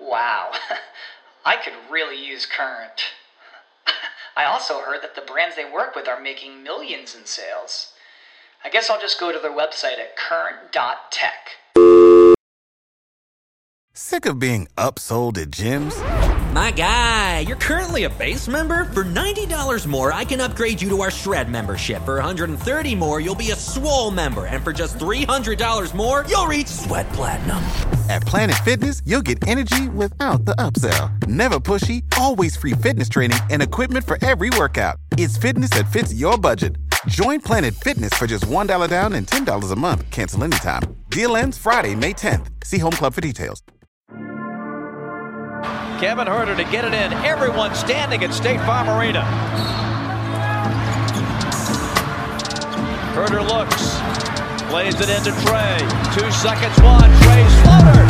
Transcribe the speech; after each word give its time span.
Wow, 0.00 0.52
I 1.44 1.56
could 1.56 1.74
really 1.90 2.24
use 2.24 2.46
Current. 2.46 3.02
I 4.36 4.44
also 4.44 4.80
heard 4.80 5.02
that 5.02 5.14
the 5.14 5.22
brands 5.22 5.56
they 5.56 5.70
work 5.70 5.94
with 5.94 6.08
are 6.08 6.20
making 6.20 6.62
millions 6.62 7.14
in 7.14 7.26
sales. 7.26 7.92
I 8.64 8.70
guess 8.70 8.90
I'll 8.90 9.00
just 9.00 9.18
go 9.18 9.32
to 9.32 9.38
their 9.38 9.50
website 9.50 9.98
at 9.98 10.16
current.tech. 10.16 11.56
Sick 13.92 14.24
of 14.26 14.38
being 14.38 14.68
upsold 14.76 15.36
at 15.38 15.50
gyms? 15.50 15.94
My 16.54 16.70
guy, 16.70 17.40
you're 17.40 17.56
currently 17.56 18.04
a 18.04 18.10
base 18.10 18.48
member. 18.48 18.86
For 18.86 19.04
$90 19.04 19.86
more, 19.86 20.12
I 20.12 20.24
can 20.24 20.40
upgrade 20.40 20.80
you 20.80 20.88
to 20.90 21.02
our 21.02 21.10
Shred 21.10 21.48
membership. 21.48 22.02
For 22.04 22.20
$130 22.20 22.96
more, 22.98 23.20
you'll 23.20 23.34
be 23.34 23.50
a 23.50 23.56
Swole 23.56 24.10
member. 24.10 24.46
And 24.46 24.64
for 24.64 24.72
just 24.72 24.98
$300 24.98 25.94
more, 25.94 26.24
you'll 26.28 26.46
reach 26.46 26.66
Sweat 26.66 27.08
Platinum. 27.12 27.62
At 28.10 28.22
Planet 28.22 28.56
Fitness, 28.64 29.02
you'll 29.06 29.22
get 29.22 29.46
energy 29.46 29.88
without 29.88 30.44
the 30.44 30.56
upsell. 30.56 31.24
Never 31.28 31.60
pushy, 31.60 32.02
always 32.18 32.56
free 32.56 32.72
fitness 32.72 33.08
training 33.08 33.38
and 33.50 33.62
equipment 33.62 34.04
for 34.04 34.18
every 34.20 34.50
workout. 34.58 34.96
It's 35.16 35.36
fitness 35.36 35.70
that 35.70 35.92
fits 35.92 36.12
your 36.12 36.36
budget. 36.36 36.74
Join 37.06 37.40
Planet 37.40 37.72
Fitness 37.72 38.12
for 38.14 38.26
just 38.26 38.46
$1 38.46 38.90
down 38.90 39.12
and 39.12 39.28
$10 39.28 39.70
a 39.70 39.76
month. 39.76 40.10
Cancel 40.10 40.42
anytime. 40.42 40.82
Deal 41.10 41.36
ends 41.36 41.56
Friday, 41.56 41.94
May 41.94 42.12
10th. 42.12 42.48
See 42.64 42.78
Home 42.78 42.90
Club 42.90 43.14
for 43.14 43.20
details. 43.20 43.62
Kevin 46.00 46.26
Huerter 46.26 46.56
to 46.56 46.64
get 46.64 46.84
it 46.84 46.92
in. 46.92 47.12
Everyone 47.24 47.76
standing 47.76 48.24
at 48.24 48.34
State 48.34 48.58
Farm 48.66 48.88
Arena. 48.88 49.22
Huerter 53.14 53.46
looks, 53.46 53.99
plays 54.70 54.94
it 55.00 55.10
into 55.10 55.32
Trae. 55.42 55.80
Two 56.14 56.30
seconds, 56.30 56.80
one. 56.80 57.10
Trae's 57.22 57.62
floater. 57.62 58.09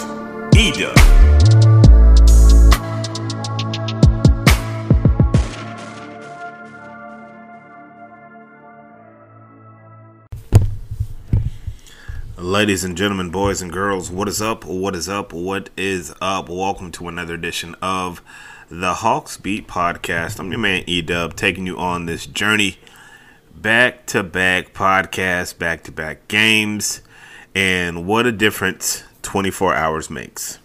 Ladies 12.37 12.85
and 12.85 12.95
gentlemen, 12.95 13.31
boys 13.31 13.61
and 13.61 13.71
girls, 13.71 14.09
what 14.09 14.29
is 14.29 14.41
up? 14.41 14.63
What 14.63 14.95
is 14.95 15.09
up? 15.09 15.33
What 15.33 15.69
is 15.75 16.13
up? 16.21 16.47
Welcome 16.47 16.91
to 16.93 17.09
another 17.09 17.33
edition 17.33 17.75
of 17.81 18.21
the 18.69 18.93
Hawks 18.93 19.35
Beat 19.35 19.67
Podcast. 19.67 20.39
I'm 20.39 20.51
your 20.51 20.59
man 20.59 20.85
E 20.87 21.01
Dub, 21.01 21.35
taking 21.35 21.65
you 21.67 21.77
on 21.77 22.05
this 22.05 22.25
journey 22.25 22.77
back 23.53 24.05
to 24.07 24.23
back 24.23 24.73
podcast, 24.73 25.57
back 25.57 25.83
to 25.83 25.91
back 25.91 26.29
games, 26.29 27.01
and 27.53 28.07
what 28.07 28.25
a 28.25 28.31
difference 28.31 29.03
24 29.21 29.73
hours 29.73 30.09
makes. 30.09 30.59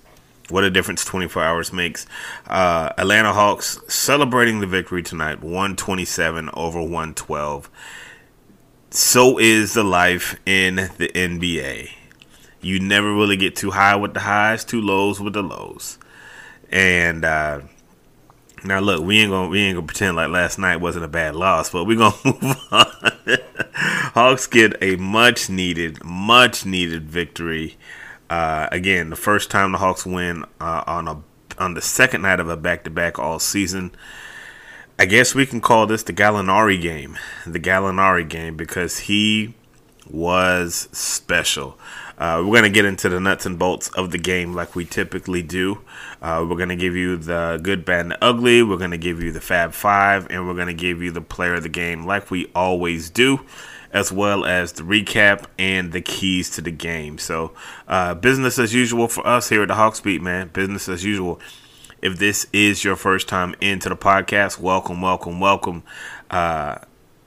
What 0.48 0.64
a 0.64 0.70
difference 0.70 1.04
24 1.04 1.42
hours 1.42 1.72
makes. 1.72 2.06
Uh, 2.46 2.92
Atlanta 2.96 3.32
Hawks 3.32 3.80
celebrating 3.88 4.60
the 4.60 4.66
victory 4.66 5.02
tonight, 5.02 5.42
127 5.42 6.50
over 6.54 6.80
112 6.80 7.68
so 8.96 9.38
is 9.38 9.74
the 9.74 9.84
life 9.84 10.38
in 10.46 10.76
the 10.76 11.08
NBA. 11.14 11.90
You 12.62 12.80
never 12.80 13.12
really 13.12 13.36
get 13.36 13.54
too 13.54 13.70
high 13.70 13.94
with 13.94 14.14
the 14.14 14.20
highs, 14.20 14.64
too 14.64 14.80
lows 14.80 15.20
with 15.20 15.34
the 15.34 15.42
lows. 15.42 15.98
And 16.70 17.24
uh, 17.24 17.60
now 18.64 18.80
look, 18.80 19.04
we 19.04 19.18
ain't 19.18 19.30
gonna 19.30 19.48
we 19.48 19.60
ain't 19.60 19.76
gonna 19.76 19.86
pretend 19.86 20.16
like 20.16 20.30
last 20.30 20.58
night 20.58 20.78
wasn't 20.78 21.04
a 21.04 21.08
bad 21.08 21.36
loss, 21.36 21.70
but 21.70 21.84
we're 21.84 21.98
gonna 21.98 22.16
move 22.24 22.56
on. 22.70 22.86
Hawks 24.14 24.46
get 24.46 24.82
a 24.82 24.96
much 24.96 25.50
needed, 25.50 26.02
much 26.02 26.64
needed 26.64 27.04
victory. 27.04 27.76
Uh, 28.28 28.68
again, 28.72 29.10
the 29.10 29.16
first 29.16 29.50
time 29.50 29.72
the 29.72 29.78
Hawks 29.78 30.04
win 30.04 30.44
uh, 30.60 30.84
on 30.86 31.08
a 31.08 31.22
on 31.58 31.74
the 31.74 31.82
second 31.82 32.22
night 32.22 32.38
of 32.40 32.48
a 32.48 32.56
back 32.56 32.84
to 32.84 32.90
back 32.90 33.18
all 33.18 33.38
season. 33.38 33.92
I 34.98 35.06
guess 35.06 35.34
we 35.34 35.46
can 35.46 35.60
call 35.60 35.86
this 35.86 36.02
the 36.02 36.12
Gallinari 36.12 36.80
game, 36.80 37.18
the 37.46 37.60
Gallinari 37.60 38.28
game, 38.28 38.56
because 38.56 39.00
he 39.00 39.54
was 40.10 40.88
special. 40.92 41.78
Uh, 42.18 42.42
we're 42.42 42.52
going 42.52 42.62
to 42.62 42.70
get 42.70 42.86
into 42.86 43.10
the 43.10 43.20
nuts 43.20 43.44
and 43.44 43.58
bolts 43.58 43.88
of 43.90 44.10
the 44.10 44.18
game 44.18 44.54
like 44.54 44.74
we 44.74 44.86
typically 44.86 45.42
do. 45.42 45.82
Uh, 46.22 46.46
we're 46.48 46.56
going 46.56 46.70
to 46.70 46.76
give 46.76 46.96
you 46.96 47.16
the 47.16 47.60
good, 47.62 47.84
bad, 47.84 48.00
and 48.00 48.12
the 48.12 48.24
ugly. 48.24 48.62
We're 48.62 48.78
going 48.78 48.92
to 48.92 48.98
give 48.98 49.22
you 49.22 49.32
the 49.32 49.40
Fab 49.40 49.72
Five, 49.72 50.26
and 50.30 50.46
we're 50.46 50.54
going 50.54 50.68
to 50.68 50.74
give 50.74 51.02
you 51.02 51.10
the 51.10 51.20
player 51.20 51.54
of 51.54 51.62
the 51.62 51.68
game 51.68 52.06
like 52.06 52.30
we 52.30 52.50
always 52.54 53.10
do, 53.10 53.40
as 53.92 54.12
well 54.12 54.44
as 54.44 54.72
the 54.72 54.82
recap 54.82 55.44
and 55.58 55.92
the 55.92 56.00
keys 56.00 56.50
to 56.50 56.60
the 56.60 56.70
game. 56.70 57.18
So, 57.18 57.52
uh, 57.88 58.14
business 58.14 58.58
as 58.58 58.74
usual 58.74 59.08
for 59.08 59.26
us 59.26 59.48
here 59.48 59.62
at 59.62 59.68
the 59.68 59.74
Hawks 59.74 60.00
Beat, 60.00 60.22
man. 60.22 60.48
Business 60.48 60.88
as 60.88 61.04
usual. 61.04 61.40
If 62.02 62.18
this 62.18 62.46
is 62.52 62.84
your 62.84 62.96
first 62.96 63.28
time 63.28 63.54
into 63.60 63.88
the 63.88 63.96
podcast, 63.96 64.60
welcome, 64.60 65.00
welcome, 65.00 65.40
welcome. 65.40 65.82
Uh, 66.30 66.76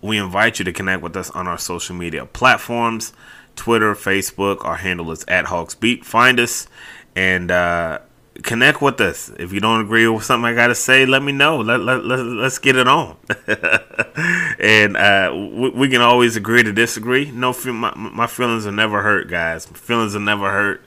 we 0.02 0.18
invite 0.18 0.60
you 0.60 0.66
to 0.66 0.72
connect 0.72 1.02
with 1.02 1.16
us 1.18 1.30
on 1.32 1.48
our 1.48 1.58
social 1.58 1.96
media 1.96 2.26
platforms 2.26 3.14
Twitter, 3.56 3.94
Facebook. 3.94 4.64
Our 4.64 4.78
handle 4.78 5.12
is 5.12 5.26
at 5.28 5.46
Hawks 5.46 5.76
Beat. 5.76 6.06
Find 6.06 6.40
us 6.40 6.68
and 7.16 7.52
uh, 7.52 8.00
connect 8.44 8.82
with 8.82 9.00
us. 9.02 9.32
If 9.38 9.54
you 9.54 9.60
don't 9.60 9.82
agree 9.82 10.08
with 10.08 10.24
something 10.24 10.46
I 10.46 10.54
got 10.54 10.68
to 10.68 10.76
say, 10.76 11.06
let 11.06 11.22
me 11.22 11.32
know. 11.32 11.58
Let, 11.58 11.82
let, 11.82 12.04
let, 12.06 12.20
let's 12.20 12.60
get 12.60 12.76
it 12.76 12.88
on. 12.88 13.18
and 14.60 14.98
uh, 14.98 15.32
we, 15.34 15.70
we, 15.70 15.90
can 15.90 16.02
always 16.02 16.36
agree 16.36 16.64
to 16.64 16.74
disagree. 16.74 17.32
No, 17.32 17.54
my, 17.66 17.94
my 17.96 18.28
feelings 18.28 18.66
are 18.66 18.72
never 18.72 19.02
hurt, 19.02 19.30
guys. 19.30 19.70
My 19.70 19.78
feelings 19.78 20.16
are 20.16 20.20
never 20.20 20.52
hurt. 20.52 20.84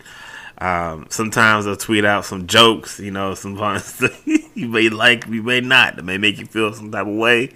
Um, 0.59 1.07
sometimes 1.11 1.67
I'll 1.67 1.77
tweet 1.77 2.05
out 2.05 2.25
some 2.25 2.47
jokes, 2.47 3.01
you 3.01 3.11
know, 3.11 3.35
sometimes 3.35 4.01
you 4.55 4.69
may 4.69 4.89
like, 4.91 5.27
you 5.27 5.43
may 5.43 5.61
not. 5.61 5.99
It 5.99 6.05
may 6.05 6.19
make 6.19 6.39
you 6.39 6.47
feel 6.47 6.73
some 6.73 6.93
type 6.93 7.07
of 7.07 7.15
way, 7.15 7.53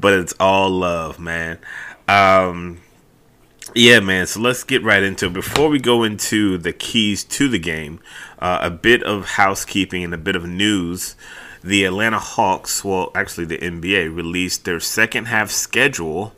but 0.00 0.14
it's 0.14 0.32
all 0.40 0.70
love, 0.70 1.18
man. 1.18 1.58
Um, 2.08 2.80
yeah, 3.74 4.00
man. 4.00 4.26
So 4.26 4.40
let's 4.40 4.64
get 4.64 4.82
right 4.82 5.02
into 5.02 5.26
it. 5.26 5.34
Before 5.34 5.68
we 5.68 5.78
go 5.78 6.02
into 6.02 6.56
the 6.56 6.72
keys 6.72 7.24
to 7.24 7.48
the 7.48 7.58
game, 7.58 8.00
uh, 8.38 8.58
a 8.62 8.70
bit 8.70 9.02
of 9.02 9.30
housekeeping 9.30 10.04
and 10.04 10.14
a 10.14 10.18
bit 10.18 10.36
of 10.36 10.46
news. 10.46 11.16
The 11.62 11.84
Atlanta 11.84 12.18
Hawks, 12.18 12.84
well, 12.84 13.10
actually, 13.14 13.46
the 13.46 13.58
NBA 13.58 14.14
released 14.14 14.64
their 14.64 14.80
second 14.80 15.26
half 15.26 15.50
schedule 15.50 16.34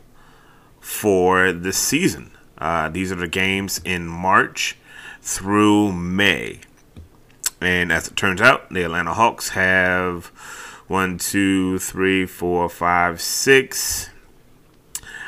for 0.79 1.51
the 1.51 1.73
season. 1.73 2.31
Uh, 2.57 2.89
these 2.89 3.11
are 3.11 3.15
the 3.15 3.27
games 3.27 3.79
in 3.85 4.07
March 4.07 4.77
through 5.21 5.91
May. 5.91 6.61
And 7.61 7.91
as 7.91 8.07
it 8.07 8.15
turns 8.15 8.41
out, 8.41 8.69
the 8.69 8.83
Atlanta 8.83 9.13
Hawks 9.13 9.49
have 9.49 10.27
one, 10.87 11.17
two, 11.17 11.77
three, 11.79 12.25
four, 12.25 12.69
five, 12.69 13.21
six. 13.21 14.09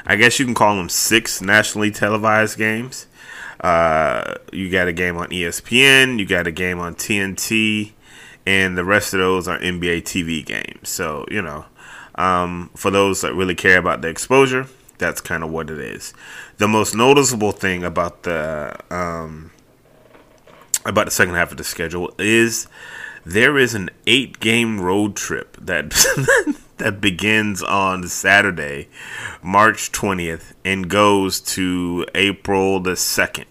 I 0.06 0.16
guess 0.16 0.40
you 0.40 0.46
can 0.46 0.56
call 0.56 0.76
them 0.76 0.90
six 0.90 1.42
nationally 1.42 1.92
televised 1.92 2.58
games. 2.58 3.08
Uh, 3.62 4.36
you 4.52 4.70
got 4.72 4.88
a 4.88 4.94
game 4.94 5.18
on 5.18 5.30
ESPN, 5.30 6.20
you 6.20 6.26
got 6.26 6.48
a 6.48 6.52
game 6.52 6.80
on 6.80 6.96
TNT, 6.96 7.92
and 8.46 8.76
the 8.78 8.84
rest 8.84 9.14
of 9.14 9.20
those 9.20 9.48
are 9.48 9.60
NBA 9.60 10.02
TV 10.02 10.44
games. 10.44 10.90
So, 10.90 11.26
you 11.30 11.42
know, 11.44 11.66
um, 12.16 12.72
for 12.76 12.90
those 12.92 13.22
that 13.22 13.34
really 13.36 13.56
care 13.56 13.78
about 13.78 14.02
the 14.02 14.10
exposure, 14.10 14.68
That's 14.98 15.22
kind 15.22 15.44
of 15.44 15.50
what 15.50 15.70
it 15.72 15.80
is. 15.80 16.14
The 16.58 16.68
most 16.68 16.94
noticeable 16.96 17.52
thing 17.52 17.84
about 17.84 18.22
the 18.24 18.76
um, 18.92 19.52
about 20.86 21.06
the 21.06 21.12
second 21.12 21.34
half 21.36 21.52
of 21.52 21.58
the 21.58 21.64
schedule 21.64 22.14
is 22.20 22.68
there 23.26 23.58
is 23.58 23.74
an 23.74 23.90
eight 24.06 24.40
game 24.40 24.80
road 24.80 25.16
trip 25.16 25.58
that 25.60 25.90
that 26.78 27.02
begins 27.02 27.64
on 27.64 28.08
Saturday, 28.08 28.90
March 29.42 29.92
20th, 29.92 30.54
and 30.64 30.88
goes 30.90 31.40
to 31.42 32.06
April 32.14 32.80
the 32.80 32.92
2nd. 32.92 33.46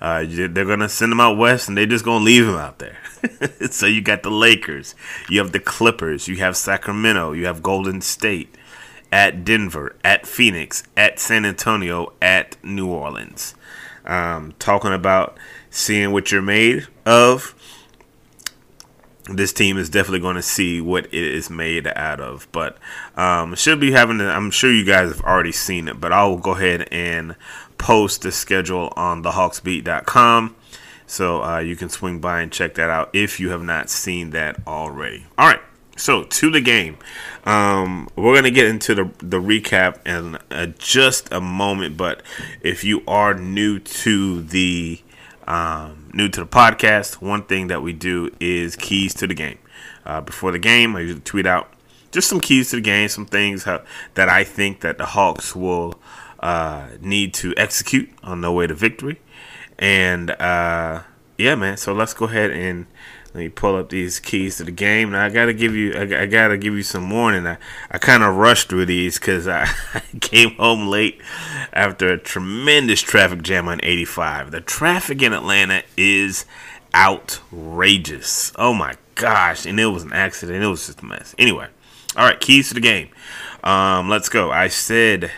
Uh, 0.00 0.24
they're 0.28 0.48
gonna 0.48 0.88
send 0.88 1.12
him 1.12 1.20
out 1.20 1.36
west, 1.36 1.68
and 1.68 1.76
they're 1.76 1.86
just 1.86 2.04
gonna 2.04 2.24
leave 2.24 2.46
him 2.48 2.56
out 2.56 2.78
there. 2.78 2.98
so 3.70 3.86
you 3.86 4.02
got 4.02 4.22
the 4.22 4.30
Lakers, 4.30 4.94
you 5.28 5.38
have 5.40 5.52
the 5.52 5.60
Clippers, 5.60 6.28
you 6.28 6.36
have 6.36 6.56
Sacramento, 6.56 7.32
you 7.32 7.46
have 7.46 7.62
Golden 7.62 8.00
State, 8.00 8.54
at 9.12 9.44
Denver, 9.44 9.94
at 10.02 10.26
Phoenix, 10.26 10.82
at 10.96 11.20
San 11.20 11.44
Antonio, 11.44 12.12
at 12.20 12.56
New 12.64 12.88
Orleans. 12.88 13.54
Um, 14.04 14.54
talking 14.58 14.92
about 14.92 15.38
seeing 15.70 16.12
what 16.12 16.30
you're 16.30 16.42
made 16.42 16.88
of 17.06 17.54
this 19.30 19.52
team 19.52 19.78
is 19.78 19.88
definitely 19.88 20.20
going 20.20 20.36
to 20.36 20.42
see 20.42 20.80
what 20.80 21.06
it 21.06 21.14
is 21.14 21.48
made 21.48 21.86
out 21.86 22.20
of. 22.20 22.46
But 22.52 22.78
um, 23.16 23.54
should 23.54 23.80
be 23.80 23.92
having. 23.92 24.20
I'm 24.20 24.50
sure 24.50 24.72
you 24.72 24.84
guys 24.84 25.08
have 25.08 25.22
already 25.22 25.52
seen 25.52 25.88
it, 25.88 26.00
but 26.00 26.12
I'll 26.12 26.36
go 26.36 26.52
ahead 26.52 26.88
and 26.90 27.36
post 27.78 28.22
the 28.22 28.32
schedule 28.32 28.92
on 28.96 29.22
thehawksbeat.com. 29.22 30.56
So 31.06 31.42
uh, 31.42 31.58
you 31.58 31.76
can 31.76 31.88
swing 31.88 32.20
by 32.20 32.40
and 32.40 32.50
check 32.50 32.74
that 32.74 32.90
out 32.90 33.10
if 33.12 33.38
you 33.38 33.50
have 33.50 33.62
not 33.62 33.90
seen 33.90 34.30
that 34.30 34.56
already. 34.66 35.26
All 35.36 35.46
right, 35.46 35.60
so 35.96 36.24
to 36.24 36.50
the 36.50 36.60
game. 36.60 36.96
Um, 37.44 38.08
we're 38.16 38.34
gonna 38.34 38.50
get 38.50 38.66
into 38.66 38.94
the 38.94 39.10
the 39.18 39.38
recap 39.38 40.06
in 40.06 40.38
uh, 40.50 40.66
just 40.78 41.30
a 41.32 41.40
moment, 41.40 41.96
but 41.96 42.22
if 42.62 42.84
you 42.84 43.02
are 43.06 43.34
new 43.34 43.78
to 43.78 44.42
the 44.42 45.00
um, 45.46 46.10
new 46.12 46.28
to 46.28 46.40
the 46.40 46.46
podcast, 46.46 47.20
one 47.20 47.42
thing 47.42 47.68
that 47.68 47.82
we 47.82 47.92
do 47.92 48.30
is 48.40 48.76
keys 48.76 49.14
to 49.14 49.26
the 49.26 49.34
game. 49.34 49.58
Uh, 50.04 50.20
before 50.20 50.52
the 50.52 50.58
game, 50.58 50.96
I 50.96 51.00
usually 51.00 51.20
tweet 51.20 51.46
out 51.46 51.70
just 52.12 52.28
some 52.28 52.40
keys 52.40 52.70
to 52.70 52.76
the 52.76 52.82
game, 52.82 53.08
some 53.08 53.26
things 53.26 53.64
that 53.64 54.28
I 54.28 54.44
think 54.44 54.80
that 54.80 54.98
the 54.98 55.06
Hawks 55.06 55.54
will 55.56 56.00
uh, 56.40 56.88
need 57.00 57.34
to 57.34 57.54
execute 57.56 58.10
on 58.22 58.40
their 58.40 58.52
way 58.52 58.66
to 58.66 58.74
victory. 58.74 59.20
And 59.78 60.30
uh, 60.30 61.02
yeah, 61.36 61.54
man. 61.54 61.76
So 61.76 61.92
let's 61.92 62.14
go 62.14 62.26
ahead 62.26 62.50
and 62.50 62.86
let 63.34 63.40
me 63.40 63.48
pull 63.48 63.74
up 63.74 63.88
these 63.88 64.20
keys 64.20 64.58
to 64.58 64.64
the 64.64 64.70
game. 64.70 65.10
Now 65.10 65.24
I 65.24 65.28
gotta 65.28 65.52
give 65.52 65.74
you, 65.74 65.92
I, 65.94 66.22
I 66.22 66.26
gotta 66.26 66.56
give 66.56 66.74
you 66.74 66.84
some 66.84 67.10
warning. 67.10 67.48
I, 67.48 67.58
I 67.90 67.98
kind 67.98 68.22
of 68.22 68.36
rushed 68.36 68.68
through 68.68 68.86
these 68.86 69.18
because 69.18 69.48
I, 69.48 69.68
came 70.20 70.50
home 70.54 70.86
late 70.86 71.20
after 71.72 72.12
a 72.12 72.18
tremendous 72.18 73.00
traffic 73.00 73.42
jam 73.42 73.66
on 73.66 73.80
85. 73.82 74.52
The 74.52 74.60
traffic 74.60 75.20
in 75.20 75.32
Atlanta 75.32 75.82
is 75.96 76.46
outrageous. 76.94 78.52
Oh 78.54 78.72
my 78.72 78.94
gosh! 79.16 79.66
And 79.66 79.80
it 79.80 79.86
was 79.86 80.04
an 80.04 80.12
accident. 80.12 80.62
It 80.62 80.68
was 80.68 80.86
just 80.86 81.02
a 81.02 81.04
mess. 81.04 81.34
Anyway, 81.36 81.66
all 82.16 82.24
right. 82.24 82.38
Keys 82.38 82.68
to 82.68 82.74
the 82.74 82.80
game. 82.80 83.08
Um, 83.64 84.08
let's 84.08 84.28
go. 84.28 84.52
I 84.52 84.68
said 84.68 85.32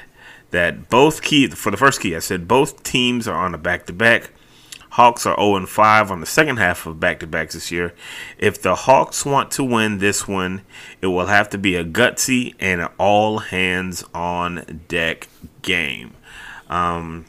that 0.51 0.91
both 0.91 1.23
key 1.23 1.49
for 1.49 1.71
the 1.71 1.79
first 1.79 2.03
key. 2.03 2.15
I 2.15 2.19
said 2.19 2.47
both 2.47 2.83
teams 2.83 3.27
are 3.27 3.39
on 3.39 3.55
a 3.55 3.59
back 3.59 3.87
to 3.87 3.95
back. 3.95 4.33
Hawks 4.97 5.27
are 5.27 5.37
0 5.37 5.67
5 5.67 6.11
on 6.11 6.21
the 6.21 6.27
second 6.27 6.57
half 6.57 6.87
of 6.87 6.99
back 6.99 7.21
to 7.21 7.27
backs 7.27 7.53
this 7.53 7.71
year. 7.71 7.93
If 8.39 8.63
the 8.63 8.75
Hawks 8.75 9.27
want 9.27 9.51
to 9.51 9.63
win 9.63 9.99
this 9.99 10.27
one, 10.27 10.63
it 11.03 11.09
will 11.09 11.27
have 11.27 11.51
to 11.51 11.59
be 11.59 11.77
a 11.77 11.85
gutsy 11.85 12.55
and 12.59 12.81
an 12.81 12.89
all 12.97 13.41
hands 13.41 14.05
on 14.15 14.85
deck 14.89 15.29
game. 15.61 16.15
Um, 16.71 17.27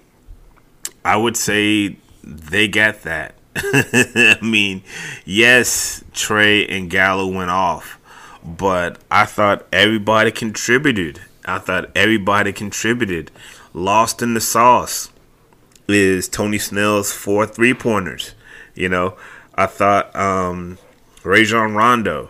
I 1.03 1.17
would 1.17 1.35
say 1.35 1.97
they 2.23 2.69
got 2.69 3.01
that. 3.01 3.35
I 3.57 4.37
mean, 4.41 4.81
yes, 5.25 6.05
Trae 6.13 6.65
and 6.69 6.89
Gallo 6.89 7.27
went 7.27 7.51
off, 7.51 7.99
but 8.45 8.97
I 9.11 9.25
thought 9.25 9.67
everybody 9.73 10.31
contributed. 10.31 11.19
I 11.43 11.59
thought 11.59 11.91
everybody 11.97 12.53
contributed. 12.53 13.29
Lost 13.73 14.21
in 14.21 14.35
the 14.35 14.41
sauce 14.41 15.09
is 15.87 16.27
Tony 16.27 16.57
Snell's 16.57 17.11
four 17.11 17.45
three 17.45 17.73
pointers. 17.73 18.33
You 18.75 18.89
know, 18.89 19.17
I 19.55 19.65
thought 19.65 20.15
um, 20.15 20.77
Rajon 21.23 21.73
Rondo. 21.73 22.29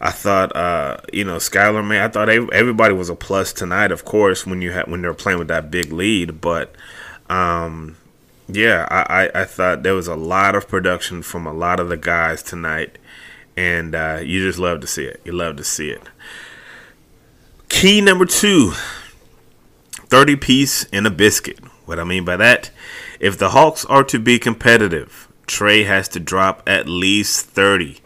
I 0.00 0.10
thought 0.10 0.54
uh, 0.54 0.98
you 1.12 1.24
know 1.24 1.36
Skylar 1.36 1.86
May. 1.86 2.02
I 2.02 2.08
thought 2.08 2.28
everybody 2.28 2.94
was 2.94 3.08
a 3.08 3.14
plus 3.14 3.52
tonight. 3.52 3.92
Of 3.92 4.04
course, 4.04 4.46
when 4.46 4.60
you 4.62 4.72
had 4.72 4.88
when 4.88 5.02
they're 5.02 5.14
playing 5.14 5.38
with 5.38 5.48
that 5.48 5.70
big 5.70 5.92
lead, 5.92 6.40
but 6.40 6.74
um, 7.28 7.96
yeah, 8.48 8.86
I, 8.90 9.24
I, 9.24 9.40
I, 9.42 9.44
thought 9.44 9.82
there 9.82 9.94
was 9.94 10.06
a 10.06 10.14
lot 10.14 10.54
of 10.54 10.68
production 10.68 11.22
from 11.22 11.46
a 11.46 11.52
lot 11.52 11.80
of 11.80 11.88
the 11.88 11.96
guys 11.96 12.42
tonight, 12.42 12.98
and 13.56 13.94
uh, 13.94 14.20
you 14.22 14.46
just 14.46 14.58
love 14.58 14.80
to 14.82 14.86
see 14.86 15.04
it. 15.04 15.20
You 15.24 15.32
love 15.32 15.56
to 15.56 15.64
see 15.64 15.90
it. 15.90 16.02
Key 17.68 18.00
number 18.00 18.26
two 18.26 18.72
30 20.08 20.36
piece 20.36 20.84
in 20.84 21.06
a 21.06 21.10
biscuit. 21.10 21.58
What 21.84 21.98
I 21.98 22.04
mean 22.04 22.24
by 22.24 22.36
that, 22.36 22.70
if 23.20 23.38
the 23.38 23.50
Hawks 23.50 23.84
are 23.86 24.04
to 24.04 24.18
be 24.18 24.38
competitive, 24.38 25.28
Trae 25.46 25.86
has 25.86 26.08
to 26.08 26.20
drop 26.20 26.62
at 26.66 26.88
least 26.88 27.46
30. 27.46 27.98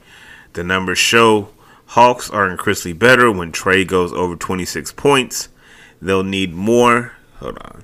The 0.53 0.65
numbers 0.65 0.99
show 0.99 1.51
Hawks 1.87 2.31
are 2.31 2.49
increasingly 2.49 2.97
better 2.97 3.33
when 3.33 3.51
Trae 3.51 3.87
goes 3.87 4.12
over 4.12 4.37
26 4.37 4.93
points. 4.93 5.49
They'll 6.01 6.23
need 6.23 6.55
more. 6.55 7.15
Hold 7.39 7.59
on. 7.59 7.83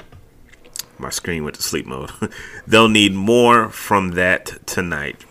My 0.99 1.11
screen 1.11 1.45
went 1.45 1.57
to 1.57 1.63
sleep 1.63 1.87
mode. 1.87 2.11
They'll 2.67 2.89
need 2.89 3.15
more 3.15 3.69
from 3.69 4.13
that 4.13 4.67
tonight. 4.67 5.25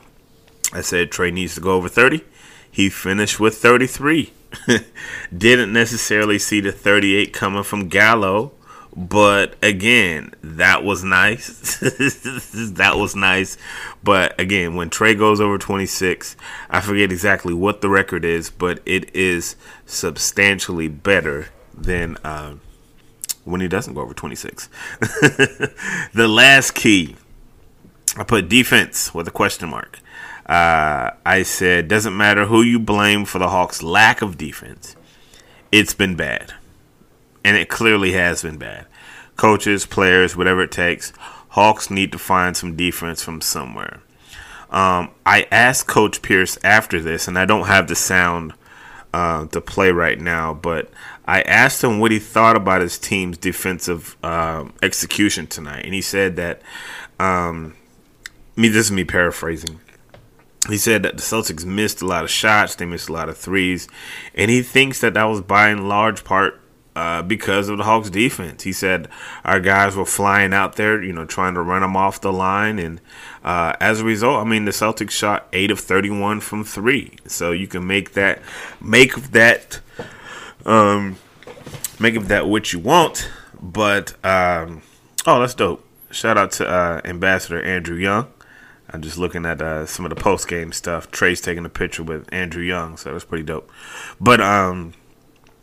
I 0.73 0.81
said 0.81 1.09
Trae 1.09 1.31
needs 1.31 1.55
to 1.55 1.61
go 1.61 1.73
over 1.73 1.89
30. 1.89 2.21
He 2.69 2.89
finished 2.89 3.39
with 3.39 3.55
33. 3.55 4.33
Didn't 5.37 5.71
necessarily 5.71 6.37
see 6.37 6.59
the 6.59 6.71
38 6.71 7.31
coming 7.31 7.63
from 7.63 7.87
Gallo 7.87 8.51
but 8.95 9.55
again, 9.61 10.33
that 10.41 10.83
was 10.83 11.03
nice. 11.03 11.79
that 11.79 12.93
was 12.95 13.15
nice. 13.15 13.57
But 14.03 14.39
again, 14.39 14.75
when 14.75 14.89
Trae 14.89 15.17
goes 15.17 15.41
over 15.41 15.57
26, 15.57 16.37
I 16.69 16.79
forget 16.79 17.11
exactly 17.11 17.53
what 17.53 17.81
the 17.81 17.89
record 17.89 18.23
is, 18.23 18.49
but 18.49 18.79
it 18.85 19.13
is 19.13 19.57
substantially 19.85 20.87
better 20.87 21.49
than 21.73 22.15
uh, 22.23 22.55
when 23.43 23.59
he 23.59 23.67
doesn't 23.67 23.95
go 23.95 24.01
over 24.01 24.13
26. 24.13 24.69
the 24.99 26.27
last 26.29 26.71
key, 26.71 27.17
I 28.15 28.23
put 28.23 28.47
defense 28.47 29.13
with 29.13 29.27
a 29.27 29.31
question 29.31 29.69
mark. 29.69 29.99
Uh, 30.45 31.11
I 31.25 31.43
said, 31.43 31.89
doesn't 31.89 32.15
matter 32.15 32.45
who 32.45 32.61
you 32.61 32.79
blame 32.79 33.25
for 33.25 33.39
the 33.39 33.49
Hawks' 33.49 33.83
lack 33.83 34.21
of 34.21 34.37
defense, 34.37 34.95
it's 35.71 35.93
been 35.93 36.15
bad 36.15 36.53
and 37.45 37.55
it 37.55 37.69
clearly 37.69 38.13
has 38.13 38.41
been 38.41 38.57
bad. 38.57 38.87
Coaches, 39.35 39.85
players, 39.85 40.35
whatever 40.35 40.61
it 40.61 40.71
takes, 40.71 41.11
Hawks 41.49 41.89
need 41.89 42.11
to 42.11 42.17
find 42.17 42.55
some 42.55 42.75
defense 42.75 43.23
from 43.23 43.41
somewhere. 43.41 44.01
Um, 44.69 45.11
I 45.25 45.47
asked 45.51 45.87
Coach 45.87 46.21
Pierce 46.21 46.57
after 46.63 46.99
this, 46.99 47.27
and 47.27 47.37
I 47.37 47.45
don't 47.45 47.67
have 47.67 47.87
the 47.87 47.95
sound 47.95 48.53
uh, 49.13 49.45
to 49.47 49.61
play 49.61 49.91
right 49.91 50.19
now, 50.19 50.53
but 50.53 50.89
I 51.25 51.41
asked 51.41 51.83
him 51.83 51.99
what 51.99 52.11
he 52.11 52.19
thought 52.19 52.57
about 52.57 52.81
his 52.81 52.97
team's 52.97 53.37
defensive 53.37 54.17
uh, 54.21 54.65
execution 54.81 55.47
tonight, 55.47 55.85
and 55.85 55.93
he 55.93 56.01
said 56.01 56.35
that. 56.35 56.61
Um, 57.19 57.75
me, 58.55 58.69
this 58.69 58.85
is 58.85 58.91
me 58.91 59.03
paraphrasing. 59.03 59.79
He 60.69 60.77
said 60.77 61.03
that 61.03 61.17
the 61.17 61.21
Celtics 61.21 61.65
missed 61.65 62.01
a 62.01 62.05
lot 62.05 62.23
of 62.23 62.29
shots, 62.29 62.75
they 62.75 62.85
missed 62.85 63.09
a 63.09 63.13
lot 63.13 63.29
of 63.29 63.37
threes, 63.37 63.87
and 64.33 64.49
he 64.49 64.61
thinks 64.63 65.01
that 65.01 65.13
that 65.13 65.25
was 65.25 65.41
by 65.41 65.69
and 65.69 65.87
large 65.87 66.23
part 66.23 66.59
uh, 66.95 67.21
because 67.21 67.67
of 67.69 67.77
the 67.77 67.83
Hawks 67.83 68.09
defense. 68.09 68.63
He 68.63 68.71
said 68.71 69.09
our 69.43 69.59
guys 69.59 69.95
were 69.95 70.05
flying 70.05 70.53
out 70.53 70.75
there, 70.75 71.03
you 71.03 71.13
know, 71.13 71.25
trying 71.25 71.53
to 71.55 71.61
run 71.61 71.81
them 71.81 71.97
off 71.97 72.21
the 72.21 72.31
line. 72.31 72.79
And 72.79 73.01
uh, 73.43 73.73
as 73.79 73.99
a 73.99 74.05
result, 74.05 74.45
I 74.45 74.49
mean, 74.49 74.65
the 74.65 74.71
Celtics 74.71 75.11
shot 75.11 75.47
8 75.51 75.71
of 75.71 75.79
31 75.79 76.39
from 76.39 76.63
three. 76.63 77.17
So 77.27 77.51
you 77.51 77.67
can 77.67 77.85
make 77.85 78.13
that, 78.13 78.41
make 78.79 79.15
that, 79.31 79.81
um, 80.65 81.17
make 81.99 82.15
of 82.15 82.29
that 82.29 82.47
what 82.47 82.71
you 82.71 82.79
want. 82.79 83.29
But, 83.61 84.13
um, 84.25 84.81
oh, 85.25 85.39
that's 85.39 85.53
dope. 85.53 85.85
Shout 86.11 86.37
out 86.37 86.51
to 86.53 86.67
uh, 86.67 87.01
Ambassador 87.03 87.61
Andrew 87.61 87.97
Young. 87.97 88.27
I'm 88.89 89.01
just 89.01 89.17
looking 89.17 89.45
at 89.45 89.61
uh, 89.61 89.85
some 89.85 90.05
of 90.05 90.09
the 90.09 90.15
post 90.15 90.47
game 90.47 90.71
stuff. 90.71 91.11
Trae's 91.11 91.41
taking 91.41 91.65
a 91.65 91.69
picture 91.69 92.03
with 92.03 92.31
Andrew 92.31 92.63
Young, 92.63 92.95
so 92.95 93.11
that's 93.11 93.25
pretty 93.25 93.43
dope. 93.43 93.69
But 94.21 94.39
um, 94.39 94.93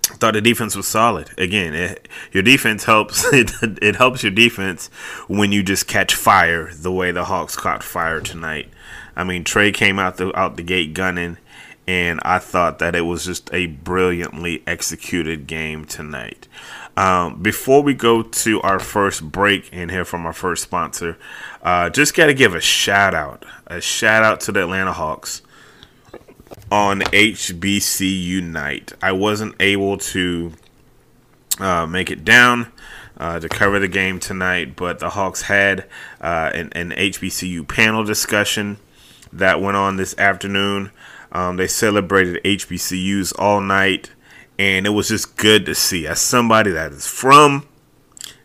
thought 0.02 0.34
the 0.34 0.40
defense 0.40 0.76
was 0.76 0.86
solid. 0.86 1.30
Again, 1.38 1.74
it, 1.74 2.08
your 2.32 2.42
defense 2.42 2.84
helps. 2.84 3.24
It, 3.32 3.52
it 3.80 3.96
helps 3.96 4.22
your 4.22 4.32
defense 4.32 4.88
when 5.26 5.52
you 5.52 5.62
just 5.62 5.86
catch 5.86 6.14
fire 6.14 6.72
the 6.74 6.92
way 6.92 7.12
the 7.12 7.24
Hawks 7.24 7.56
caught 7.56 7.82
fire 7.82 8.20
tonight. 8.20 8.68
I 9.16 9.24
mean, 9.24 9.44
Trae 9.44 9.72
came 9.72 9.98
out 9.98 10.16
the 10.16 10.36
out 10.38 10.56
the 10.56 10.62
gate 10.62 10.94
gunning, 10.94 11.38
and 11.86 12.20
I 12.24 12.38
thought 12.38 12.78
that 12.78 12.94
it 12.94 13.02
was 13.02 13.24
just 13.24 13.52
a 13.52 13.66
brilliantly 13.66 14.62
executed 14.66 15.46
game 15.46 15.84
tonight. 15.84 16.46
Um, 16.96 17.42
before 17.42 17.82
we 17.82 17.94
go 17.94 18.22
to 18.22 18.60
our 18.60 18.78
first 18.78 19.32
break 19.32 19.70
and 19.72 19.90
hear 19.90 20.04
from 20.04 20.26
our 20.26 20.32
first 20.32 20.62
sponsor, 20.62 21.16
uh, 21.62 21.88
just 21.88 22.14
got 22.14 22.26
to 22.26 22.34
give 22.34 22.54
a 22.54 22.60
shout 22.60 23.14
out, 23.14 23.44
a 23.66 23.80
shout 23.80 24.22
out 24.22 24.40
to 24.42 24.52
the 24.52 24.62
Atlanta 24.62 24.92
Hawks 24.92 25.42
on 26.70 27.00
HBCU 27.00 28.42
night. 28.42 28.92
I 29.02 29.12
wasn't 29.12 29.54
able 29.60 29.98
to 29.98 30.52
uh, 31.58 31.86
make 31.86 32.10
it 32.10 32.24
down 32.24 32.72
uh, 33.18 33.38
to 33.38 33.48
cover 33.48 33.78
the 33.78 33.88
game 33.88 34.18
tonight, 34.18 34.74
but 34.76 34.98
the 34.98 35.10
Hawks 35.10 35.42
had 35.42 35.86
uh, 36.20 36.50
an, 36.54 36.72
an, 36.72 36.90
HBCU 36.90 37.68
panel 37.68 38.04
discussion 38.04 38.78
that 39.32 39.60
went 39.60 39.76
on 39.76 39.96
this 39.96 40.16
afternoon. 40.18 40.90
Um, 41.30 41.56
they 41.56 41.68
celebrated 41.68 42.42
HBCUs 42.42 43.32
all 43.38 43.60
night, 43.60 44.10
and 44.58 44.86
it 44.86 44.90
was 44.90 45.08
just 45.08 45.36
good 45.36 45.66
to 45.66 45.74
see. 45.74 46.06
As 46.06 46.20
somebody 46.20 46.70
that 46.70 46.92
is 46.92 47.06
from 47.06 47.66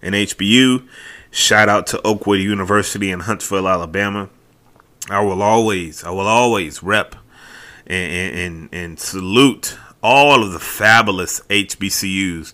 an 0.01 0.13
HBU, 0.13 0.87
shout 1.31 1.69
out 1.69 1.87
to 1.87 2.01
Oakwood 2.05 2.39
University 2.39 3.09
in 3.09 3.21
Huntsville, 3.21 3.67
Alabama. 3.67 4.29
I 5.09 5.21
will 5.21 5.41
always, 5.41 6.03
I 6.03 6.09
will 6.09 6.27
always 6.27 6.83
rep 6.83 7.15
and, 7.87 8.35
and, 8.37 8.69
and 8.71 8.99
salute 8.99 9.77
all 10.03 10.43
of 10.43 10.51
the 10.51 10.59
fabulous 10.59 11.41
HBCUs 11.49 12.53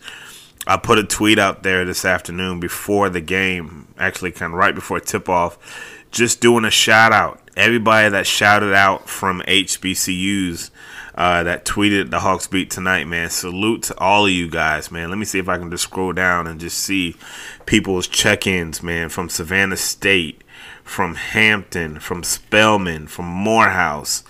I 0.65 0.77
put 0.77 0.97
a 0.97 1.03
tweet 1.03 1.39
out 1.39 1.63
there 1.63 1.83
this 1.83 2.05
afternoon 2.05 2.59
before 2.59 3.09
the 3.09 3.19
game, 3.19 3.87
actually, 3.97 4.31
kind 4.31 4.53
of 4.53 4.59
right 4.59 4.73
before 4.73 4.99
tip 5.01 5.27
off, 5.27 5.57
just 6.11 6.39
doing 6.39 6.63
a 6.63 6.71
shout 6.71 7.11
out. 7.11 7.41
Everybody 7.57 8.09
that 8.09 8.25
shouted 8.25 8.73
out 8.73 9.09
from 9.09 9.41
HBCUs 9.41 10.69
uh, 11.15 11.43
that 11.43 11.65
tweeted 11.65 12.11
the 12.11 12.21
Hawks 12.21 12.47
beat 12.47 12.71
tonight, 12.71 13.05
man. 13.05 13.29
Salute 13.29 13.83
to 13.83 13.99
all 13.99 14.25
of 14.25 14.31
you 14.31 14.49
guys, 14.49 14.89
man. 14.89 15.09
Let 15.09 15.17
me 15.17 15.25
see 15.25 15.37
if 15.37 15.49
I 15.49 15.57
can 15.57 15.69
just 15.69 15.83
scroll 15.83 16.13
down 16.13 16.47
and 16.47 16.61
just 16.61 16.77
see 16.77 17.17
people's 17.65 18.07
check 18.07 18.47
ins, 18.47 18.81
man, 18.81 19.09
from 19.09 19.27
Savannah 19.27 19.77
State, 19.77 20.43
from 20.83 21.15
Hampton, 21.15 21.99
from 21.99 22.23
Spelman, 22.23 23.07
from 23.07 23.25
Morehouse. 23.25 24.23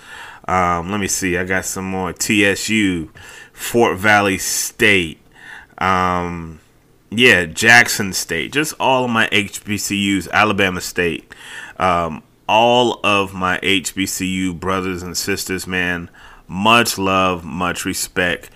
Um, 0.48 0.92
let 0.92 1.00
me 1.00 1.08
see. 1.08 1.38
I 1.38 1.46
got 1.46 1.66
some 1.66 1.86
more. 1.86 2.14
TSU, 2.14 3.10
Fort 3.54 3.98
Valley 3.98 4.38
State. 4.38 5.20
Um, 5.78 6.60
yeah, 7.16 7.46
Jackson 7.46 8.14
State, 8.14 8.52
just 8.52 8.74
all 8.80 9.06
of 9.06 9.12
my 9.12 9.28
HBCUs, 9.28 10.32
Alabama 10.32 10.82
State, 10.82 11.34
um, 11.78 12.24
all 12.48 13.00
of 13.04 13.34
my 13.34 13.60
HBCU 13.60 14.60
brothers 14.60 15.04
and 15.04 15.16
sisters, 15.16 15.68
man. 15.68 16.10
Much 16.48 16.98
love, 16.98 17.44
much 17.44 17.86
respect 17.86 18.50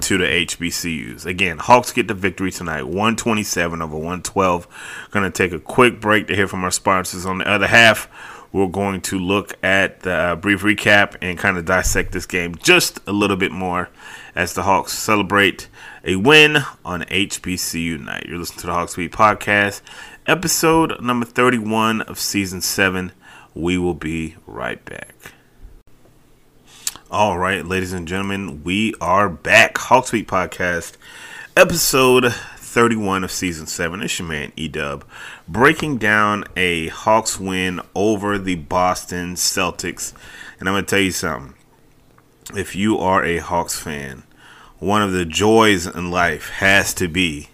to 0.00 0.18
the 0.18 0.24
HBCUs. 0.24 1.26
Again, 1.26 1.58
Hawks 1.58 1.92
get 1.92 2.08
the 2.08 2.14
victory 2.14 2.50
tonight, 2.50 2.84
127 2.84 3.82
over 3.82 3.94
112. 3.94 5.08
Going 5.10 5.30
to 5.30 5.30
take 5.30 5.52
a 5.52 5.58
quick 5.58 6.00
break 6.00 6.28
to 6.28 6.36
hear 6.36 6.48
from 6.48 6.64
our 6.64 6.70
sponsors. 6.70 7.26
On 7.26 7.38
the 7.38 7.48
other 7.48 7.66
half, 7.66 8.08
we're 8.52 8.66
going 8.66 9.00
to 9.00 9.18
look 9.18 9.54
at 9.62 10.00
the 10.00 10.12
uh, 10.12 10.36
brief 10.36 10.62
recap 10.62 11.16
and 11.22 11.38
kind 11.38 11.56
of 11.56 11.64
dissect 11.64 12.12
this 12.12 12.26
game 12.26 12.54
just 12.56 13.00
a 13.06 13.12
little 13.12 13.36
bit 13.36 13.50
more 13.50 13.88
as 14.34 14.54
the 14.54 14.62
Hawks 14.62 14.92
celebrate 14.92 15.68
a 16.04 16.16
win 16.16 16.58
on 16.84 17.02
HBCU 17.02 18.00
night. 18.00 18.26
You're 18.28 18.38
listening 18.38 18.60
to 18.60 18.66
the 18.66 18.72
Hawks 18.72 18.96
Beat 18.96 19.12
podcast, 19.12 19.80
episode 20.26 21.00
number 21.00 21.24
31 21.24 22.02
of 22.02 22.18
season 22.18 22.60
7. 22.60 23.12
We 23.54 23.78
will 23.78 23.94
be 23.94 24.36
right 24.46 24.84
back. 24.84 25.14
All 27.10 27.38
right, 27.38 27.64
ladies 27.64 27.92
and 27.92 28.08
gentlemen, 28.08 28.64
we 28.64 28.94
are 29.00 29.28
back. 29.28 29.76
Hawks 29.78 30.10
Beat 30.10 30.28
podcast, 30.28 30.96
episode 31.56 32.32
31 32.32 33.24
of 33.24 33.30
season 33.30 33.66
7. 33.66 34.02
It's 34.02 34.18
your 34.18 34.28
man 34.28 34.52
E 34.56 34.68
Dub 34.68 35.04
breaking 35.52 35.98
down 35.98 36.44
a 36.56 36.88
Hawks 36.88 37.38
win 37.38 37.80
over 37.94 38.38
the 38.38 38.54
Boston 38.54 39.34
Celtics. 39.34 40.14
And 40.58 40.66
I'm 40.66 40.74
going 40.74 40.84
to 40.86 40.90
tell 40.90 40.98
you 40.98 41.10
something. 41.10 41.54
If 42.56 42.74
you 42.74 42.98
are 42.98 43.22
a 43.22 43.38
Hawks 43.38 43.78
fan, 43.78 44.22
one 44.78 45.02
of 45.02 45.12
the 45.12 45.26
joys 45.26 45.86
in 45.86 46.10
life 46.10 46.48
has 46.48 46.94
to 46.94 47.06
be 47.06 47.50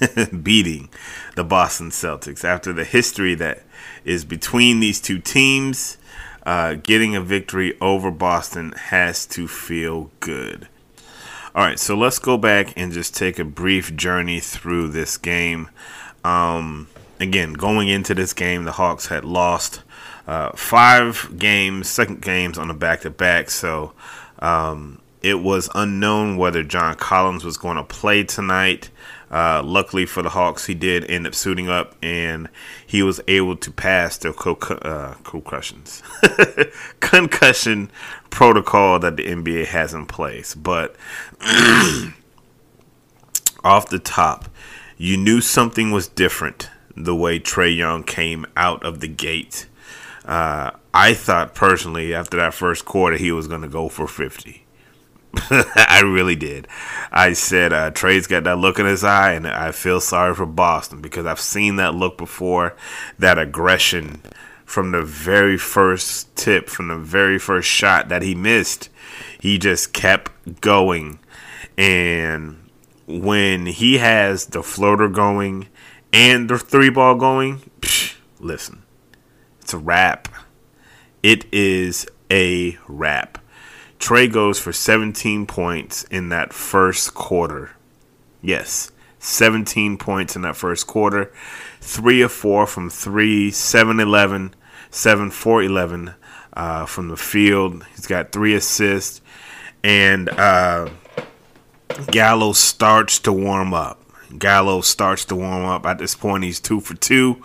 beating 0.42 0.90
the 1.34 1.44
Boston 1.44 1.90
Celtics. 1.90 2.44
After 2.44 2.72
the 2.72 2.84
history 2.84 3.34
that 3.34 3.64
is 4.04 4.24
between 4.24 4.78
these 4.78 5.00
two 5.00 5.18
teams, 5.18 5.98
uh, 6.44 6.74
getting 6.74 7.16
a 7.16 7.20
victory 7.20 7.76
over 7.80 8.12
Boston 8.12 8.72
has 8.72 9.26
to 9.26 9.48
feel 9.48 10.10
good. 10.20 10.68
All 11.52 11.64
right, 11.64 11.80
so 11.80 11.96
let's 11.96 12.20
go 12.20 12.38
back 12.38 12.72
and 12.76 12.92
just 12.92 13.16
take 13.16 13.40
a 13.40 13.44
brief 13.44 13.96
journey 13.96 14.38
through 14.38 14.88
this 14.88 15.18
game. 15.18 15.68
Um, 16.22 16.86
again, 17.20 17.52
going 17.52 17.88
into 17.88 18.14
this 18.14 18.32
game, 18.32 18.64
the 18.64 18.72
Hawks 18.72 19.06
had 19.06 19.24
lost 19.24 19.82
uh, 20.26 20.50
five 20.56 21.34
games, 21.38 21.88
second 21.88 22.22
games 22.22 22.58
on 22.58 22.70
a 22.70 22.74
back 22.74 23.02
to 23.02 23.10
back. 23.10 23.50
So 23.50 23.92
um, 24.40 25.00
it 25.22 25.40
was 25.40 25.68
unknown 25.74 26.38
whether 26.38 26.62
John 26.64 26.96
Collins 26.96 27.44
was 27.44 27.56
going 27.56 27.76
to 27.76 27.84
play 27.84 28.24
tonight. 28.24 28.90
Uh, 29.30 29.62
luckily 29.62 30.06
for 30.06 30.22
the 30.22 30.30
Hawks, 30.30 30.66
he 30.66 30.74
did 30.74 31.08
end 31.08 31.24
up 31.26 31.36
suiting 31.36 31.68
up 31.68 31.94
and 32.02 32.48
he 32.84 33.02
was 33.02 33.20
able 33.28 33.54
to 33.58 33.70
pass 33.70 34.16
the 34.16 34.32
co- 34.32 34.54
uh, 34.54 35.14
concussions, 35.22 36.02
concussion 37.00 37.92
protocol 38.30 38.98
that 38.98 39.16
the 39.16 39.24
NBA 39.26 39.66
has 39.66 39.94
in 39.94 40.06
place. 40.06 40.56
But 40.56 40.96
off 43.62 43.88
the 43.88 44.00
top, 44.02 44.48
you 44.96 45.16
knew 45.16 45.40
something 45.40 45.92
was 45.92 46.08
different 46.08 46.68
the 46.96 47.14
way 47.14 47.38
Trae 47.38 47.74
Young 47.74 48.02
came 48.02 48.46
out 48.56 48.84
of 48.84 49.00
the 49.00 49.08
gate. 49.08 49.66
Uh, 50.24 50.72
I 50.92 51.14
thought 51.14 51.54
personally 51.54 52.14
after 52.14 52.36
that 52.36 52.54
first 52.54 52.84
quarter 52.84 53.16
he 53.16 53.32
was 53.32 53.48
going 53.48 53.62
to 53.62 53.68
go 53.68 53.88
for 53.88 54.06
50. 54.06 54.66
I 55.50 56.02
really 56.04 56.34
did. 56.34 56.66
I 57.12 57.34
said 57.34 57.72
uh, 57.72 57.90
Trae's 57.92 58.26
got 58.26 58.44
that 58.44 58.58
look 58.58 58.78
in 58.78 58.86
his 58.86 59.04
eye, 59.04 59.32
and 59.32 59.46
I 59.46 59.70
feel 59.70 60.00
sorry 60.00 60.34
for 60.34 60.46
Boston 60.46 61.00
because 61.00 61.24
I've 61.24 61.40
seen 61.40 61.76
that 61.76 61.94
look 61.94 62.18
before, 62.18 62.76
that 63.18 63.38
aggression 63.38 64.22
from 64.64 64.90
the 64.90 65.02
very 65.02 65.56
first 65.56 66.34
tip, 66.34 66.68
from 66.68 66.88
the 66.88 66.96
very 66.96 67.38
first 67.38 67.68
shot 67.68 68.08
that 68.08 68.22
he 68.22 68.34
missed. 68.34 68.88
He 69.40 69.56
just 69.56 69.92
kept 69.92 70.60
going, 70.60 71.20
and 71.78 72.68
when 73.06 73.66
he 73.66 73.98
has 73.98 74.46
the 74.46 74.62
floater 74.62 75.08
going 75.08 75.68
and 76.12 76.48
the 76.48 76.58
three 76.58 76.90
ball 76.90 77.14
going, 77.14 77.58
psh, 77.80 78.16
listen, 78.38 78.82
it's 79.60 79.74
a 79.74 79.78
wrap. 79.78 80.28
It 81.22 81.46
is 81.52 82.06
a 82.30 82.78
wrap. 82.88 83.38
Trae 83.98 84.32
goes 84.32 84.58
for 84.58 84.72
17 84.72 85.46
points 85.46 86.04
in 86.04 86.30
that 86.30 86.52
first 86.52 87.14
quarter. 87.14 87.72
Yes, 88.40 88.90
17 89.18 89.98
points 89.98 90.34
in 90.34 90.42
that 90.42 90.56
first 90.56 90.86
quarter. 90.86 91.32
3 91.80 92.22
of 92.22 92.32
4 92.32 92.66
from 92.66 92.88
3, 92.88 93.50
7 93.50 94.00
11, 94.00 94.54
7 94.90 95.30
4 95.30 95.62
11 95.62 96.14
uh, 96.54 96.86
from 96.86 97.08
the 97.08 97.16
field. 97.16 97.84
He's 97.94 98.06
got 98.06 98.32
3 98.32 98.54
assists. 98.54 99.20
And 99.84 100.28
uh, 100.30 100.88
Gallo 102.10 102.52
starts 102.52 103.18
to 103.20 103.32
warm 103.32 103.74
up. 103.74 103.99
Gallo 104.38 104.80
starts 104.80 105.24
to 105.26 105.36
warm 105.36 105.64
up. 105.64 105.86
At 105.86 105.98
this 105.98 106.14
point, 106.14 106.44
he's 106.44 106.60
2 106.60 106.80
for 106.80 106.94
2. 106.94 107.42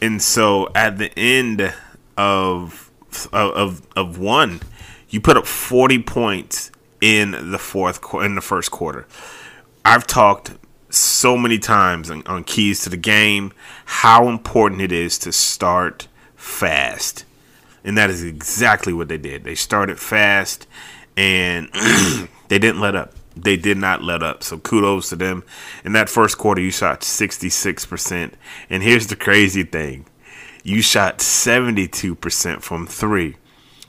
And 0.00 0.22
so 0.22 0.68
at 0.74 0.98
the 0.98 1.16
end 1.18 1.74
of, 2.16 2.90
of, 3.32 3.86
of 3.96 4.18
one, 4.18 4.60
you 5.08 5.20
put 5.20 5.36
up 5.36 5.46
40 5.46 6.02
points 6.02 6.70
in 7.00 7.50
the 7.50 7.58
fourth 7.58 8.00
in 8.14 8.34
the 8.34 8.40
first 8.40 8.70
quarter. 8.70 9.06
I've 9.84 10.06
talked 10.06 10.52
so 10.90 11.36
many 11.36 11.58
times 11.58 12.10
on, 12.10 12.22
on 12.26 12.44
keys 12.44 12.82
to 12.82 12.90
the 12.90 12.96
game 12.96 13.52
how 13.84 14.28
important 14.28 14.80
it 14.80 14.92
is 14.92 15.18
to 15.20 15.32
start 15.32 16.08
fast. 16.36 17.24
And 17.84 17.96
that 17.96 18.10
is 18.10 18.22
exactly 18.22 18.92
what 18.92 19.08
they 19.08 19.18
did. 19.18 19.44
They 19.44 19.54
started 19.54 19.98
fast 19.98 20.66
and 21.16 21.70
they 22.48 22.58
didn't 22.58 22.80
let 22.80 22.94
up. 22.94 23.14
They 23.42 23.56
did 23.56 23.78
not 23.78 24.02
let 24.02 24.22
up. 24.22 24.42
So 24.42 24.58
kudos 24.58 25.08
to 25.10 25.16
them. 25.16 25.44
In 25.84 25.92
that 25.92 26.08
first 26.08 26.38
quarter, 26.38 26.60
you 26.60 26.70
shot 26.70 27.00
66%. 27.00 28.32
And 28.68 28.82
here's 28.82 29.06
the 29.06 29.16
crazy 29.16 29.62
thing 29.62 30.06
you 30.62 30.82
shot 30.82 31.18
72% 31.18 32.62
from 32.62 32.86
three. 32.86 33.36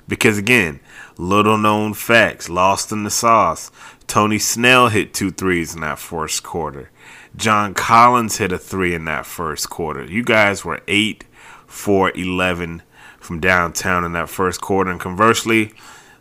Because 0.08 0.38
again, 0.38 0.80
Little 1.22 1.58
known 1.58 1.94
facts, 1.94 2.50
lost 2.50 2.92
in 2.92 3.04
the 3.04 3.12
sauce. 3.12 3.70
Tony 4.08 4.40
Snell 4.40 4.90
hit 4.90 5.14
two 5.14 5.30
threes 5.30 5.76
in 5.76 5.82
that 5.82 6.00
first 6.00 6.42
quarter. 6.42 6.90
John 7.36 7.76
Collins 7.76 8.38
hit 8.38 8.52
a 8.52 8.58
three 8.58 8.96
in 8.96 9.06
that 9.06 9.28
first 9.28 9.70
quarter. 9.70 10.04
You 10.04 10.24
guys 10.24 10.66
were 10.66 10.82
8 10.88 11.26
for 11.68 12.12
11 12.16 12.82
from 13.20 13.40
downtown 13.40 14.04
in 14.04 14.14
that 14.14 14.30
first 14.30 14.62
quarter. 14.62 14.90
And 14.90 15.00
conversely, 15.00 15.74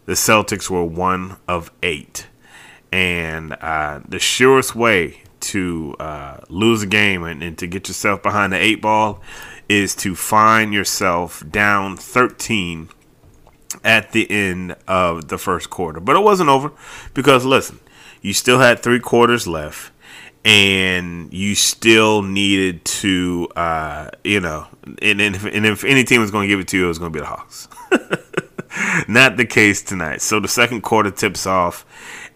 the 0.04 0.12
Celtics 0.12 0.68
were 0.68 0.84
1 0.84 1.38
of 1.49 1.70
8. 1.82 2.26
And 2.92 3.52
uh, 3.52 4.00
the 4.09 4.18
surest 4.18 4.75
way 4.75 5.23
to 5.40 5.97
uh, 5.99 6.38
lose 6.49 6.82
a 6.82 6.87
game 6.87 7.25
and, 7.25 7.42
and 7.42 7.56
to 7.59 7.66
get 7.66 7.88
yourself 7.88 8.23
behind 8.23 8.52
the 8.52 8.59
eight 8.59 8.82
ball 8.82 9.20
is 9.68 9.94
to 9.94 10.14
find 10.14 10.75
yourself 10.75 11.44
down 11.49 11.97
13 11.97 12.88
at 13.85 14.12
the 14.12 14.30
end 14.30 14.76
of 14.88 15.28
the 15.28 15.38
first 15.38 15.70
quarter. 15.70 16.00
But 16.00 16.16
it 16.16 16.23
wasn't 16.23 16.50
over 16.50 16.73
because, 17.14 17.44
listen, 17.44 17.78
you 18.20 18.32
still 18.32 18.59
had 18.59 18.80
three 18.80 19.00
quarters 19.00 19.47
left 19.47 19.92
and 20.44 21.32
you 21.32 21.54
still 21.54 22.23
needed 22.23 22.85
to, 22.85 23.49
uh, 23.56 24.11
you 24.25 24.40
know, 24.40 24.66
and, 25.02 25.20
and, 25.20 25.37
if, 25.37 25.44
and 25.44 25.66
if 25.66 25.85
any 25.85 26.04
team 26.04 26.20
was 26.20 26.30
going 26.30 26.49
to 26.49 26.52
give 26.52 26.61
it 26.61 26.68
to 26.68 26.78
you, 26.78 26.87
it 26.87 26.88
was 26.88 26.99
going 26.99 27.12
to 27.12 27.16
be 27.16 27.20
the 27.20 27.26
Hawks. 27.26 27.68
Not 29.09 29.37
the 29.37 29.44
case 29.44 29.82
tonight. 29.82 30.23
So 30.23 30.40
the 30.40 30.49
second 30.49 30.82
quarter 30.82 31.11
tips 31.11 31.47
off, 31.47 31.85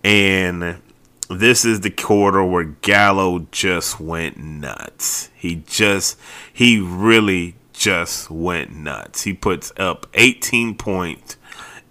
and 0.05 0.83
this 1.31 1.65
is 1.65 1.81
the 1.81 1.91
quarter 1.91 2.45
where 2.45 2.65
Gallo 2.65 3.47
just 3.51 3.99
went 3.99 4.37
nuts. 4.37 5.31
He 5.35 5.63
just, 5.67 6.19
he 6.53 6.79
really 6.79 7.57
just 7.73 8.31
went 8.31 8.71
nuts. 8.71 9.23
He 9.23 9.33
puts 9.33 9.73
up 9.79 10.07
18 10.13 10.77
points 10.77 11.39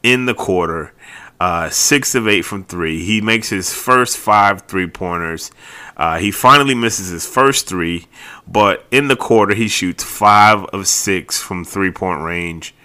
in 0.03 0.27
the 0.27 0.35
quarter, 0.35 0.93
uh, 1.39 1.69
six 1.69 2.13
of 2.13 2.27
eight 2.27 2.43
from 2.43 2.63
three. 2.63 3.03
He 3.03 3.19
makes 3.19 3.49
his 3.49 3.73
first 3.73 4.17
five 4.17 4.61
three 4.61 4.87
pointers. 4.87 5.51
Uh, 5.97 6.19
he 6.19 6.31
finally 6.31 6.75
misses 6.75 7.09
his 7.09 7.27
first 7.27 7.67
three, 7.67 8.07
but 8.47 8.85
in 8.91 9.07
the 9.07 9.15
quarter, 9.15 9.55
he 9.55 9.67
shoots 9.67 10.03
five 10.03 10.65
of 10.65 10.87
six 10.87 11.41
from 11.41 11.65
three 11.65 11.91
point 11.91 12.21
range. 12.21 12.75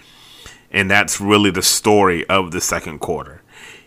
And 0.71 0.89
that's 0.89 1.21
really 1.21 1.51
the 1.51 1.61
story 1.63 2.27
of 2.27 2.51
the 2.51 2.61
second 2.61 2.99
quarter. 2.99 3.38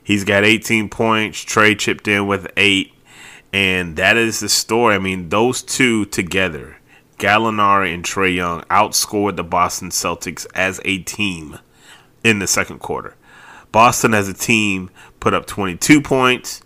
He's 0.02 0.24
got 0.24 0.44
18 0.44 0.88
points. 0.88 1.44
Trae 1.44 1.78
chipped 1.78 2.08
in 2.08 2.26
with 2.26 2.46
eight. 2.56 2.92
And 3.52 3.96
that 3.96 4.16
is 4.16 4.40
the 4.40 4.48
story. 4.48 4.94
I 4.94 4.98
mean, 4.98 5.28
those 5.28 5.62
two 5.62 6.06
together, 6.06 6.78
Gallinari 7.18 7.94
and 7.94 8.04
Trae 8.04 8.34
Young, 8.34 8.62
outscored 8.62 9.36
the 9.36 9.44
Boston 9.44 9.90
Celtics 9.90 10.46
as 10.54 10.80
a 10.84 10.98
team 10.98 11.58
in 12.24 12.38
the 12.38 12.46
second 12.46 12.78
quarter. 12.78 13.14
Boston 13.70 14.14
as 14.14 14.28
a 14.28 14.34
team 14.34 14.90
put 15.20 15.34
up 15.34 15.46
22 15.46 16.00
points. 16.00 16.62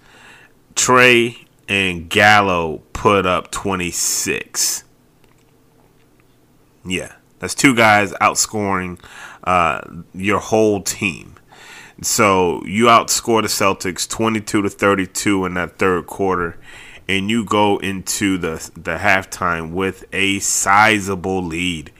Trae 0.75 1.47
and 1.69 2.09
Gallo 2.09 2.83
put 2.93 3.26
up 3.26 3.50
26. 3.50 4.85
Yeah, 6.85 7.12
that's 7.38 7.55
two 7.55 7.75
guys 7.75 8.12
outscoring 8.14 9.00
uh, 9.45 9.81
your 10.14 10.38
whole 10.38 10.83
team. 10.83 11.36
So 12.03 12.62
you 12.67 12.87
outscore 12.87 13.41
the 13.41 13.49
Celtics 13.49 14.07
22 14.07 14.62
to 14.62 14.69
32 14.69 15.47
in 15.47 15.55
that 15.55 15.79
third 15.79 16.07
quarter, 16.07 16.59
and 17.09 17.31
you 17.31 17.45
go 17.45 17.79
into 17.79 18.37
the 18.37 18.71
the 18.75 18.99
halftime 18.99 19.73
with 19.73 20.05
a 20.12 20.38
sizable 20.41 21.43
lead. 21.43 21.91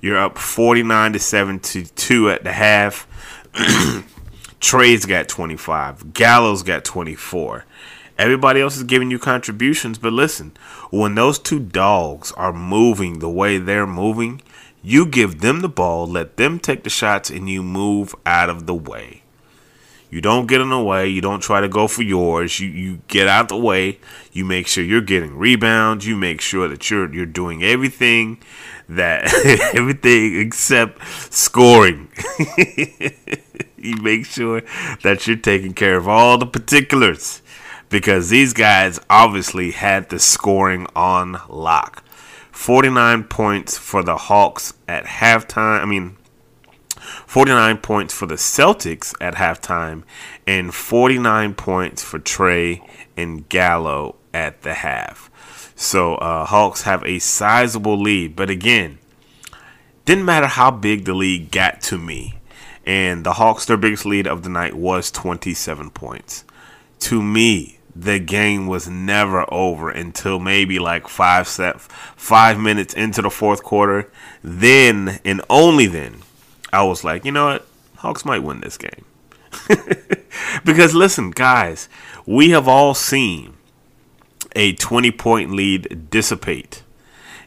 You're 0.00 0.18
up 0.18 0.38
49 0.38 1.12
to 1.12 1.18
72 1.18 2.30
at 2.30 2.44
the 2.44 2.52
half. 2.52 3.06
Trae's 4.60 5.04
got 5.04 5.28
25. 5.28 6.14
Gallo's 6.14 6.62
got 6.62 6.84
24. 6.84 7.66
Everybody 8.18 8.60
else 8.60 8.76
is 8.76 8.84
giving 8.84 9.10
you 9.10 9.18
contributions, 9.18 9.98
but 9.98 10.12
listen, 10.12 10.52
when 10.90 11.14
those 11.14 11.38
two 11.38 11.60
dogs 11.60 12.32
are 12.32 12.52
moving 12.52 13.18
the 13.18 13.30
way 13.30 13.58
they're 13.58 13.86
moving, 13.86 14.40
you 14.82 15.06
give 15.06 15.40
them 15.40 15.60
the 15.60 15.68
ball, 15.68 16.06
let 16.06 16.36
them 16.36 16.58
take 16.58 16.84
the 16.84 16.90
shots, 16.90 17.30
and 17.30 17.50
you 17.50 17.62
move 17.62 18.14
out 18.24 18.48
of 18.48 18.66
the 18.66 18.74
way. 18.74 19.21
You 20.12 20.20
don't 20.20 20.46
get 20.46 20.60
in 20.60 20.68
the 20.68 20.78
way. 20.78 21.08
You 21.08 21.22
don't 21.22 21.40
try 21.40 21.62
to 21.62 21.68
go 21.70 21.88
for 21.88 22.02
yours. 22.02 22.60
You 22.60 22.68
you 22.68 23.00
get 23.08 23.28
out 23.28 23.48
the 23.48 23.56
way. 23.56 23.98
You 24.30 24.44
make 24.44 24.66
sure 24.66 24.84
you're 24.84 25.00
getting 25.00 25.38
rebounds. 25.38 26.06
You 26.06 26.16
make 26.16 26.42
sure 26.42 26.68
that 26.68 26.90
you're 26.90 27.10
you're 27.14 27.24
doing 27.24 27.64
everything 27.64 28.42
that 28.90 29.32
everything 29.74 30.38
except 30.38 31.02
scoring. 31.32 32.12
you 33.78 33.96
make 34.02 34.26
sure 34.26 34.60
that 35.02 35.26
you're 35.26 35.34
taking 35.34 35.72
care 35.72 35.96
of 35.96 36.06
all 36.06 36.36
the 36.36 36.46
particulars 36.46 37.40
because 37.88 38.28
these 38.28 38.52
guys 38.52 39.00
obviously 39.08 39.70
had 39.70 40.10
the 40.10 40.18
scoring 40.18 40.86
on 40.94 41.40
lock. 41.48 42.04
49 42.50 43.24
points 43.24 43.78
for 43.78 44.02
the 44.02 44.18
Hawks 44.18 44.74
at 44.86 45.06
halftime. 45.06 45.80
I 45.80 45.86
mean, 45.86 46.18
49 47.26 47.78
points 47.78 48.14
for 48.14 48.26
the 48.26 48.36
Celtics 48.36 49.14
at 49.20 49.34
halftime, 49.34 50.02
and 50.46 50.74
49 50.74 51.54
points 51.54 52.02
for 52.02 52.18
Trae 52.18 52.86
and 53.16 53.48
Gallo 53.48 54.16
at 54.32 54.62
the 54.62 54.74
half. 54.74 55.30
So 55.74 56.14
uh, 56.16 56.44
Hawks 56.44 56.82
have 56.82 57.02
a 57.04 57.18
sizable 57.18 58.00
lead, 58.00 58.36
but 58.36 58.50
again, 58.50 58.98
didn't 60.04 60.24
matter 60.24 60.46
how 60.46 60.70
big 60.70 61.04
the 61.04 61.14
lead 61.14 61.50
got 61.50 61.80
to 61.82 61.98
me. 61.98 62.38
And 62.84 63.24
the 63.24 63.34
Hawks, 63.34 63.64
their 63.66 63.76
biggest 63.76 64.04
lead 64.04 64.26
of 64.26 64.42
the 64.42 64.48
night 64.48 64.74
was 64.74 65.10
27 65.10 65.90
points. 65.90 66.44
To 67.00 67.22
me, 67.22 67.78
the 67.94 68.18
game 68.18 68.66
was 68.66 68.88
never 68.88 69.52
over 69.52 69.90
until 69.90 70.38
maybe 70.38 70.78
like 70.78 71.08
five 71.08 71.46
set, 71.46 71.80
five 71.80 72.58
minutes 72.58 72.94
into 72.94 73.22
the 73.22 73.30
fourth 73.30 73.62
quarter. 73.62 74.10
Then 74.42 75.20
and 75.24 75.42
only 75.50 75.86
then, 75.86 76.22
I 76.72 76.82
was 76.84 77.04
like, 77.04 77.24
you 77.24 77.32
know 77.32 77.46
what, 77.46 77.66
Hawks 77.96 78.24
might 78.24 78.42
win 78.42 78.60
this 78.60 78.78
game. 78.78 79.04
because 80.64 80.94
listen, 80.94 81.30
guys, 81.30 81.88
we 82.26 82.50
have 82.50 82.66
all 82.66 82.94
seen 82.94 83.54
a 84.56 84.72
20 84.74 85.10
point 85.12 85.52
lead 85.52 86.08
dissipate. 86.10 86.82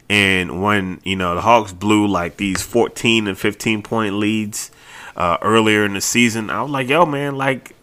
And 0.08 0.62
when, 0.62 1.00
you 1.02 1.16
know, 1.16 1.34
the 1.34 1.40
Hawks 1.40 1.72
blew 1.72 2.06
like 2.06 2.36
these 2.36 2.62
14 2.62 3.26
and 3.26 3.36
15 3.36 3.82
point 3.82 4.14
leads 4.14 4.70
uh, 5.16 5.38
earlier 5.42 5.84
in 5.84 5.94
the 5.94 6.00
season, 6.00 6.48
I 6.48 6.62
was 6.62 6.70
like, 6.70 6.88
yo, 6.88 7.04
man, 7.04 7.36
like, 7.36 7.74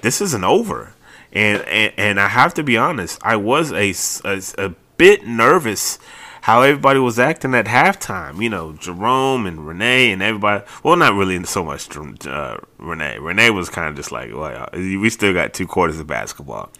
this 0.00 0.20
isn't 0.20 0.44
over. 0.44 0.94
And, 1.32 1.62
and, 1.62 1.92
and 1.96 2.20
I 2.20 2.28
have 2.28 2.54
to 2.54 2.62
be 2.62 2.78
honest, 2.78 3.18
I 3.22 3.36
was 3.36 3.70
a, 3.72 3.92
a, 4.24 4.42
a 4.66 4.74
bit 4.96 5.26
nervous 5.26 5.98
how 6.42 6.62
everybody 6.62 6.98
was 6.98 7.18
acting 7.18 7.54
at 7.54 7.66
halftime. 7.66 8.42
You 8.42 8.50
know, 8.50 8.72
Jerome 8.72 9.46
and 9.46 9.66
Renee 9.66 10.12
and 10.12 10.22
everybody. 10.22 10.64
Well, 10.82 10.96
not 10.96 11.14
really 11.14 11.42
so 11.44 11.64
much 11.64 11.88
uh, 12.26 12.58
Renee. 12.78 13.18
Renee 13.18 13.50
was 13.50 13.68
kind 13.68 13.88
of 13.88 13.96
just 13.96 14.12
like, 14.12 14.32
well, 14.32 14.68
we 14.72 15.10
still 15.10 15.32
got 15.32 15.54
two 15.54 15.66
quarters 15.66 15.98
of 16.00 16.06
basketball. 16.06 16.70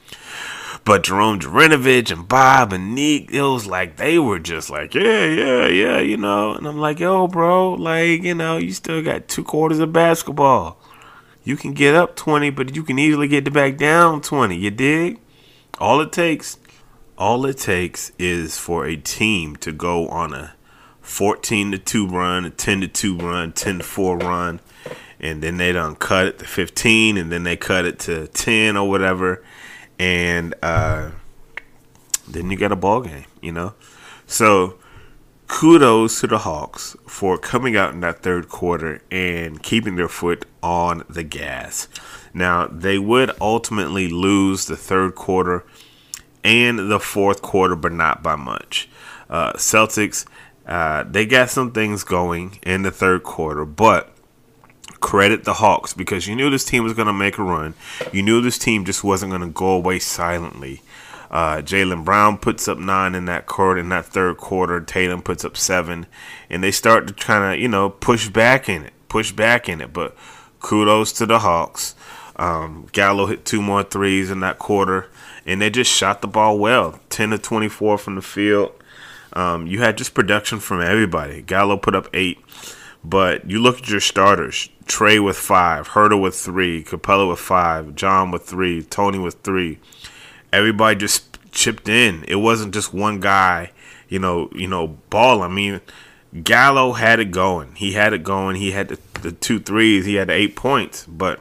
But 0.84 1.04
Jerome 1.04 1.40
Jarinovich 1.40 2.10
and 2.10 2.26
Bob 2.26 2.72
and 2.72 2.94
Nick, 2.94 3.30
it 3.30 3.42
was 3.42 3.66
like 3.66 3.96
they 3.96 4.18
were 4.18 4.38
just 4.38 4.70
like, 4.70 4.94
yeah, 4.94 5.24
yeah, 5.26 5.66
yeah, 5.66 5.98
you 5.98 6.16
know. 6.16 6.54
And 6.54 6.66
I'm 6.66 6.78
like, 6.78 7.00
yo, 7.00 7.26
bro, 7.26 7.74
like, 7.74 8.22
you 8.22 8.34
know, 8.34 8.56
you 8.56 8.72
still 8.72 9.02
got 9.02 9.28
two 9.28 9.44
quarters 9.44 9.80
of 9.80 9.92
basketball. 9.92 10.80
You 11.44 11.56
can 11.56 11.72
get 11.72 11.94
up 11.94 12.16
20, 12.16 12.50
but 12.50 12.76
you 12.76 12.82
can 12.82 12.98
easily 12.98 13.28
get 13.28 13.52
back 13.52 13.76
down 13.76 14.20
20. 14.20 14.56
You 14.56 14.70
dig? 14.70 15.18
All 15.78 16.00
it 16.00 16.12
takes 16.12 16.58
all 17.18 17.44
it 17.46 17.58
takes 17.58 18.12
is 18.18 18.56
for 18.56 18.86
a 18.86 18.96
team 18.96 19.56
to 19.56 19.72
go 19.72 20.08
on 20.08 20.32
a 20.32 20.54
14 21.00 21.72
to 21.72 21.78
2 21.78 22.06
run, 22.06 22.44
a 22.44 22.50
10 22.50 22.82
to 22.82 22.88
2 22.88 23.18
run, 23.18 23.52
10 23.52 23.78
to 23.78 23.84
4 23.84 24.18
run, 24.18 24.60
and 25.18 25.42
then 25.42 25.56
they 25.56 25.72
don't 25.72 25.98
cut 25.98 26.26
it 26.26 26.38
to 26.38 26.44
15, 26.44 27.16
and 27.16 27.32
then 27.32 27.42
they 27.42 27.56
cut 27.56 27.84
it 27.84 27.98
to 27.98 28.28
10 28.28 28.76
or 28.76 28.88
whatever, 28.88 29.42
and 29.98 30.54
uh, 30.62 31.10
then 32.28 32.50
you 32.50 32.56
got 32.56 32.70
a 32.70 32.76
ball 32.76 33.00
game, 33.00 33.26
you 33.42 33.50
know. 33.50 33.74
So 34.26 34.78
kudos 35.48 36.20
to 36.20 36.28
the 36.28 36.38
Hawks 36.38 36.94
for 37.06 37.36
coming 37.36 37.76
out 37.76 37.94
in 37.94 38.00
that 38.00 38.22
third 38.22 38.48
quarter 38.48 39.02
and 39.10 39.60
keeping 39.60 39.96
their 39.96 40.08
foot 40.08 40.44
on 40.62 41.04
the 41.08 41.24
gas. 41.24 41.88
Now 42.32 42.68
they 42.68 42.98
would 42.98 43.32
ultimately 43.40 44.08
lose 44.08 44.66
the 44.66 44.76
third 44.76 45.16
quarter 45.16 45.64
and 46.44 46.90
the 46.90 47.00
fourth 47.00 47.42
quarter, 47.42 47.76
but 47.76 47.92
not 47.92 48.22
by 48.22 48.36
much. 48.36 48.88
Uh, 49.28 49.52
Celtics, 49.54 50.26
uh, 50.66 51.04
they 51.04 51.26
got 51.26 51.50
some 51.50 51.72
things 51.72 52.04
going 52.04 52.58
in 52.62 52.82
the 52.82 52.90
third 52.90 53.22
quarter, 53.22 53.64
but 53.64 54.10
credit 55.00 55.44
the 55.44 55.54
Hawks 55.54 55.94
because 55.94 56.26
you 56.26 56.34
knew 56.34 56.50
this 56.50 56.64
team 56.64 56.84
was 56.84 56.94
going 56.94 57.06
to 57.06 57.12
make 57.12 57.38
a 57.38 57.42
run. 57.42 57.74
You 58.12 58.22
knew 58.22 58.40
this 58.40 58.58
team 58.58 58.84
just 58.84 59.04
wasn't 59.04 59.30
going 59.30 59.42
to 59.42 59.48
go 59.48 59.70
away 59.70 59.98
silently. 59.98 60.82
Uh, 61.30 61.58
Jaylen 61.58 62.04
Brown 62.04 62.38
puts 62.38 62.68
up 62.68 62.78
nine 62.78 63.14
in 63.14 63.26
that 63.26 63.46
quarter, 63.46 63.80
in 63.80 63.90
that 63.90 64.06
third 64.06 64.38
quarter. 64.38 64.80
Tatum 64.80 65.20
puts 65.20 65.44
up 65.44 65.56
seven, 65.56 66.06
and 66.48 66.64
they 66.64 66.70
start 66.70 67.06
to 67.06 67.12
kind 67.12 67.52
of 67.54 67.60
you 67.60 67.68
know 67.68 67.90
push 67.90 68.28
back 68.28 68.68
in 68.68 68.84
it, 68.84 68.94
push 69.08 69.30
back 69.32 69.68
in 69.68 69.80
it. 69.80 69.92
But 69.92 70.16
kudos 70.60 71.12
to 71.14 71.26
the 71.26 71.40
Hawks. 71.40 71.94
Um, 72.36 72.86
Gallo 72.92 73.26
hit 73.26 73.44
two 73.44 73.60
more 73.60 73.82
threes 73.82 74.30
in 74.30 74.40
that 74.40 74.58
quarter 74.58 75.08
and 75.48 75.62
they 75.62 75.70
just 75.70 75.90
shot 75.90 76.20
the 76.20 76.28
ball 76.28 76.58
well 76.58 77.00
10 77.08 77.30
to 77.30 77.38
24 77.38 77.96
from 77.96 78.14
the 78.16 78.22
field. 78.22 78.70
Um, 79.32 79.66
you 79.66 79.80
had 79.80 79.96
just 79.96 80.12
production 80.12 80.60
from 80.60 80.82
everybody. 80.82 81.40
Gallo 81.40 81.78
put 81.78 81.94
up 81.94 82.06
eight, 82.12 82.38
but 83.02 83.48
you 83.50 83.58
look 83.58 83.78
at 83.78 83.88
your 83.88 84.00
starters 84.00 84.68
Trae 84.84 85.24
with 85.24 85.36
five, 85.36 85.88
Huerter 85.88 86.20
with 86.20 86.34
three, 86.34 86.84
Capela 86.84 87.28
with 87.28 87.38
five, 87.38 87.94
John 87.94 88.30
with 88.30 88.42
three, 88.42 88.82
Tony 88.82 89.18
with 89.18 89.36
three. 89.42 89.78
Everybody 90.52 90.96
just 90.96 91.38
chipped 91.50 91.88
in. 91.88 92.24
It 92.28 92.36
wasn't 92.36 92.74
just 92.74 92.92
one 92.92 93.20
guy, 93.20 93.72
you 94.08 94.18
know, 94.18 94.50
you 94.54 94.68
know, 94.68 94.98
ball. 95.08 95.42
I 95.42 95.48
mean, 95.48 95.80
Gallo 96.42 96.92
had 96.92 97.20
it 97.20 97.30
going. 97.30 97.74
He 97.74 97.92
had 97.92 98.12
it 98.12 98.22
going. 98.22 98.56
He 98.56 98.72
had 98.72 98.88
the, 98.88 98.98
the 99.22 99.32
two 99.32 99.60
threes. 99.60 100.04
He 100.04 100.16
had 100.16 100.28
the 100.28 100.34
eight 100.34 100.56
points, 100.56 101.06
but 101.06 101.40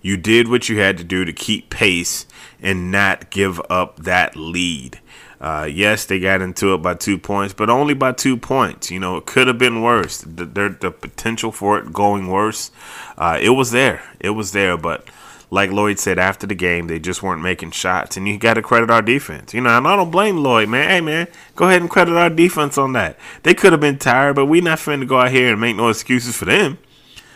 you 0.00 0.16
did 0.16 0.48
what 0.48 0.70
you 0.70 0.78
had 0.78 0.96
to 0.98 1.04
do 1.04 1.24
to 1.26 1.32
keep 1.32 1.68
pace 1.68 2.26
and 2.62 2.90
not 2.90 3.30
give 3.30 3.60
up 3.68 3.96
that 3.98 4.36
lead. 4.36 5.00
Uh, 5.40 5.68
yes, 5.68 6.04
they 6.04 6.20
got 6.20 6.40
into 6.40 6.72
it 6.72 6.78
by 6.78 6.94
two 6.94 7.18
points, 7.18 7.52
but 7.52 7.68
only 7.68 7.94
by 7.94 8.12
two 8.12 8.36
points. 8.36 8.92
You 8.92 9.00
know, 9.00 9.16
it 9.16 9.26
could 9.26 9.48
have 9.48 9.58
been 9.58 9.82
worse. 9.82 10.18
The, 10.18 10.44
the, 10.44 10.76
the, 10.80 10.90
potential 10.92 11.50
for 11.50 11.80
it 11.80 11.92
going 11.92 12.28
worse, 12.28 12.70
uh, 13.18 13.38
it 13.42 13.50
was 13.50 13.72
there. 13.72 14.04
It 14.20 14.30
was 14.30 14.52
there, 14.52 14.76
but 14.76 15.08
like 15.50 15.72
Lloyd 15.72 15.98
said 15.98 16.16
after 16.16 16.46
the 16.46 16.54
game, 16.54 16.86
they 16.86 17.00
just 17.00 17.24
weren't 17.24 17.42
making 17.42 17.72
shots, 17.72 18.16
and 18.16 18.28
you 18.28 18.38
got 18.38 18.54
to 18.54 18.62
credit 18.62 18.88
our 18.88 19.02
defense. 19.02 19.52
You 19.52 19.62
know, 19.62 19.76
and 19.76 19.86
I 19.86 19.96
don't 19.96 20.12
blame 20.12 20.36
Lloyd, 20.36 20.68
man. 20.68 20.88
Hey, 20.88 21.00
man, 21.00 21.26
go 21.56 21.66
ahead 21.66 21.80
and 21.80 21.90
credit 21.90 22.16
our 22.16 22.30
defense 22.30 22.78
on 22.78 22.92
that. 22.92 23.18
They 23.42 23.52
could 23.52 23.72
have 23.72 23.80
been 23.80 23.98
tired, 23.98 24.36
but 24.36 24.46
we're 24.46 24.62
not 24.62 24.78
finna 24.78 25.08
go 25.08 25.18
out 25.18 25.32
here 25.32 25.50
and 25.50 25.60
make 25.60 25.74
no 25.74 25.88
excuses 25.88 26.36
for 26.36 26.44
them. 26.44 26.78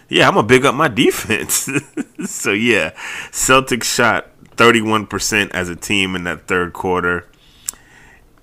Yeah, 0.09 0.29
I'm 0.29 0.35
gonna 0.35 0.47
big 0.47 0.65
up 0.65 0.77
my 0.77 0.89
defense. 1.05 1.69
so 2.25 2.53
yeah, 2.53 2.93
Celtics 3.33 3.83
shot 3.83 4.29
31% 4.57 5.51
as 5.53 5.69
a 5.69 5.77
team 5.77 6.15
in 6.15 6.25
that 6.25 6.47
third 6.47 6.73
quarter. 6.73 7.27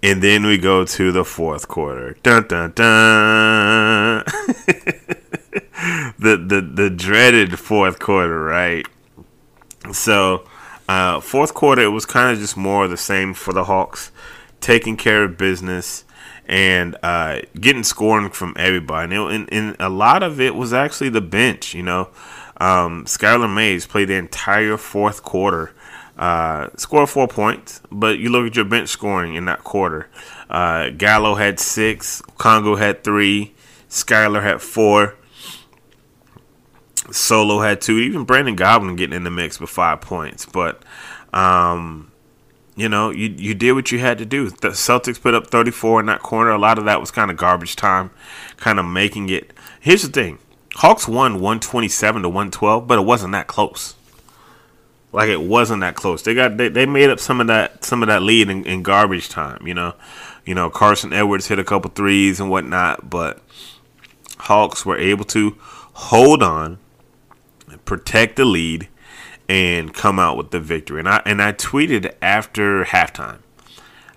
And 0.01 0.21
then 0.21 0.45
we 0.45 0.57
go 0.57 0.85
to 0.85 1.11
the 1.11 1.23
fourth 1.23 1.67
quarter. 1.67 2.17
Dun 2.23 2.47
dun 2.47 2.73
dun. 2.73 4.23
the 6.19 6.37
the 6.37 6.61
the 6.61 6.89
dreaded 6.89 7.57
fourth 7.57 7.99
quarter, 7.99 8.43
right? 8.43 8.85
So, 9.91 10.45
uh, 10.89 11.19
fourth 11.21 11.53
quarter, 11.53 11.81
it 11.81 11.89
was 11.89 12.05
kind 12.05 12.33
of 12.33 12.39
just 12.39 12.57
more 12.57 12.85
of 12.85 12.89
the 12.89 12.97
same 12.97 13.33
for 13.33 13.53
the 13.53 13.65
Hawks, 13.65 14.11
taking 14.59 14.97
care 14.97 15.23
of 15.23 15.37
business 15.37 16.03
and 16.45 16.97
uh, 17.03 17.39
getting 17.59 17.83
scoring 17.83 18.29
from 18.29 18.53
everybody. 18.57 19.15
And, 19.15 19.31
and, 19.31 19.53
and, 19.53 19.75
a 19.79 19.89
lot 19.89 20.23
of 20.23 20.41
it 20.41 20.55
was 20.55 20.73
actually 20.73 21.09
the 21.09 21.21
bench. 21.21 21.73
You 21.73 21.83
know, 21.83 22.09
um, 22.57 23.05
Skylar 23.05 23.53
Mays 23.53 23.85
played 23.85 24.09
the 24.09 24.15
entire 24.15 24.77
fourth 24.77 25.23
quarter, 25.23 25.73
uh, 26.23 26.69
scored 26.77 27.09
four 27.09 27.27
points. 27.27 27.81
But 27.91 28.17
you 28.17 28.29
look 28.29 28.47
at 28.47 28.55
your 28.55 28.63
bench 28.63 28.87
scoring 28.87 29.35
in 29.35 29.43
that 29.45 29.65
quarter. 29.65 30.07
Uh, 30.49 30.89
Gallo 30.89 31.35
had 31.35 31.59
six, 31.59 32.21
Congo 32.37 32.77
had 32.77 33.03
three, 33.03 33.53
Skylar 33.89 34.41
had 34.41 34.61
four. 34.61 35.15
Solo 37.11 37.59
had 37.59 37.81
two. 37.81 37.97
Even 37.99 38.23
Brandon 38.23 38.55
Goodwin 38.55 38.95
getting 38.95 39.15
in 39.15 39.25
the 39.25 39.29
mix 39.29 39.59
with 39.59 39.69
five 39.69 39.99
points. 39.99 40.45
But, 40.45 40.81
um, 41.33 42.09
you 42.77 42.87
know, 42.87 43.09
you 43.09 43.35
you 43.37 43.53
did 43.53 43.73
what 43.73 43.91
you 43.91 43.99
had 43.99 44.17
to 44.19 44.25
do. 44.25 44.49
The 44.49 44.69
Celtics 44.69 45.21
put 45.21 45.33
up 45.33 45.47
34 45.47 45.99
in 45.99 46.05
that 46.05 46.21
corner. 46.21 46.51
A 46.51 46.57
lot 46.57 46.79
of 46.79 46.85
that 46.85 47.01
was 47.01 47.11
kind 47.11 47.29
of 47.29 47.35
garbage 47.35 47.75
time, 47.75 48.11
kind 48.55 48.79
of 48.79 48.85
making 48.85 49.29
it. 49.29 49.51
Here's 49.81 50.03
the 50.03 50.07
thing: 50.07 50.39
Hawks 50.75 51.05
won 51.05 51.33
127 51.33 52.21
to 52.21 52.29
112, 52.29 52.87
but 52.87 52.97
it 52.97 53.05
wasn't 53.05 53.33
that 53.33 53.47
close. 53.47 53.95
Like 55.13 55.29
it 55.29 55.41
wasn't 55.41 55.81
that 55.81 55.95
close. 55.95 56.23
They 56.23 56.33
got 56.33 56.57
they, 56.57 56.67
they 56.67 56.85
made 56.85 57.09
up 57.09 57.19
some 57.19 57.39
of 57.39 57.47
that 57.47 57.85
some 57.85 58.03
of 58.03 58.07
that 58.07 58.21
lead 58.23 58.49
in, 58.49 58.65
in 58.65 58.83
garbage 58.83 59.29
time. 59.29 59.65
You 59.65 59.75
know, 59.75 59.93
you 60.45 60.55
know 60.55 60.69
Carson 60.69 61.13
Edwards 61.13 61.47
hit 61.47 61.59
a 61.59 61.63
couple 61.63 61.91
threes 61.91 62.39
and 62.39 62.49
whatnot, 62.49 63.09
but 63.09 63.41
Hawks 64.39 64.85
were 64.85 64.97
able 64.97 65.25
to 65.25 65.55
hold 65.93 66.43
on 66.43 66.79
protect 67.85 68.35
the 68.35 68.45
lead, 68.45 68.87
and 69.49 69.93
come 69.93 70.19
out 70.19 70.37
with 70.37 70.51
the 70.51 70.59
victory. 70.59 70.99
And 70.99 71.09
I 71.09 71.21
and 71.25 71.41
I 71.41 71.51
tweeted 71.51 72.13
after 72.21 72.85
halftime. 72.85 73.39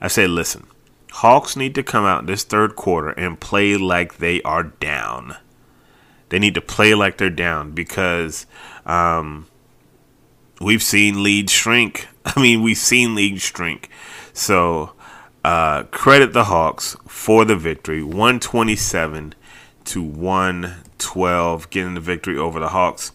I 0.00 0.08
said, 0.08 0.30
"Listen, 0.30 0.66
Hawks 1.12 1.56
need 1.56 1.74
to 1.74 1.82
come 1.82 2.04
out 2.04 2.26
this 2.26 2.44
third 2.44 2.76
quarter 2.76 3.10
and 3.10 3.40
play 3.40 3.76
like 3.76 4.18
they 4.18 4.40
are 4.42 4.62
down. 4.62 5.36
They 6.28 6.38
need 6.38 6.54
to 6.54 6.60
play 6.60 6.94
like 6.94 7.18
they're 7.18 7.30
down 7.30 7.72
because 7.72 8.46
um, 8.84 9.46
we've 10.60 10.82
seen 10.82 11.22
leads 11.22 11.52
shrink. 11.52 12.08
I 12.24 12.40
mean, 12.40 12.62
we've 12.62 12.78
seen 12.78 13.14
leads 13.14 13.42
shrink. 13.42 13.90
So 14.32 14.92
uh, 15.44 15.84
credit 15.84 16.32
the 16.32 16.44
Hawks 16.44 16.96
for 17.06 17.44
the 17.44 17.56
victory, 17.56 18.02
127 18.02 19.34
to 19.84 20.02
112, 20.02 21.70
getting 21.70 21.94
the 21.94 22.00
victory 22.00 22.36
over 22.36 22.58
the 22.60 22.68
Hawks 22.68 23.12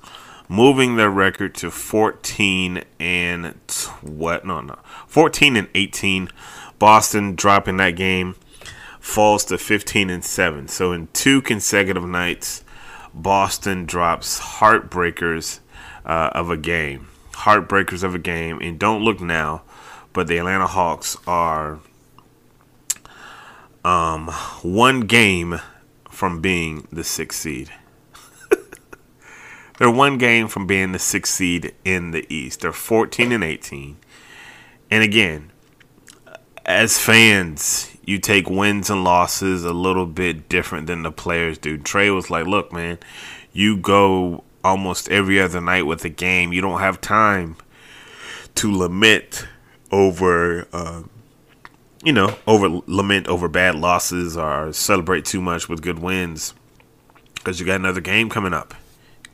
moving 0.52 0.98
their 0.98 1.10
record 1.10 1.56
to 1.56 1.72
14 1.72 2.84
and 3.00 3.56
what? 4.02 4.46
No, 4.46 4.60
no, 4.60 4.78
14 5.08 5.56
and 5.56 5.70
18. 5.74 6.30
Boston 6.78 7.36
dropping 7.36 7.78
that 7.78 7.92
game 7.92 8.36
falls 9.00 9.46
to 9.46 9.58
15 9.58 10.10
and 10.10 10.26
7. 10.26 10.68
So 10.68 10.92
in 10.92 11.08
two 11.14 11.42
consecutive 11.42 12.04
nights, 12.04 12.66
Boston 13.14 13.86
drops 13.86 14.42
heartbreakers 14.42 15.60
uh, 16.06 16.32
of 16.34 16.50
a 16.50 16.58
game. 16.58 17.08
Heartbreakers 17.42 18.04
of 18.04 18.16
a 18.16 18.20
game. 18.20 18.60
And 18.62 18.80
don't 18.80 19.04
look 19.04 19.22
now, 19.22 19.64
but 20.14 20.28
the 20.28 20.38
Atlanta 20.38 20.68
Hawks 20.68 21.18
are 21.28 21.80
um, 23.84 24.28
one 24.62 25.02
game 25.02 25.60
from 26.10 26.42
being 26.42 26.88
the 26.92 27.04
sixth 27.04 27.40
seed. 27.40 27.72
They're 29.78 29.90
one 29.90 30.18
game 30.18 30.48
from 30.48 30.68
being 30.68 30.92
the 30.92 31.00
sixth 31.00 31.34
seed 31.34 31.74
in 31.84 32.12
the 32.12 32.26
East. 32.34 32.62
They're 32.62 32.72
14 32.72 33.32
and 33.32 33.44
18. 33.44 33.98
And 34.92 35.04
again, 35.04 35.52
as 36.66 37.00
fans, 37.00 37.96
you 38.06 38.20
take 38.20 38.50
wins 38.50 38.90
and 38.90 39.04
losses 39.04 39.64
a 39.64 39.74
little 39.74 40.06
bit 40.06 40.48
different 40.50 40.88
than 40.88 41.04
the 41.04 41.12
players 41.12 41.58
do. 41.58 41.78
Trae 41.78 42.14
was 42.14 42.30
like, 42.30 42.46
look, 42.46 42.72
man, 42.72 43.00
you 43.54 43.78
go 43.78 44.44
almost 44.64 45.10
every 45.10 45.42
other 45.42 45.62
night 45.62 45.84
with 45.84 46.04
a 46.06 46.10
game. 46.10 46.54
You 46.54 46.62
don't 46.62 46.80
have 46.80 47.02
time 47.02 47.56
to 48.56 48.76
lament 48.76 49.48
over, 49.92 50.68
uh, 50.74 51.04
you 52.04 52.14
know, 52.14 52.38
over 52.48 52.82
lament 52.86 53.28
over 53.28 53.48
bad 53.48 53.76
losses 53.76 54.38
or 54.38 54.74
celebrate 54.74 55.26
too 55.26 55.42
much 55.42 55.70
with 55.70 55.82
good 55.82 56.00
wins 56.00 56.54
because 57.36 57.60
you 57.60 57.66
got 57.66 57.76
another 57.76 58.02
game 58.02 58.30
coming 58.30 58.54
up 58.54 58.74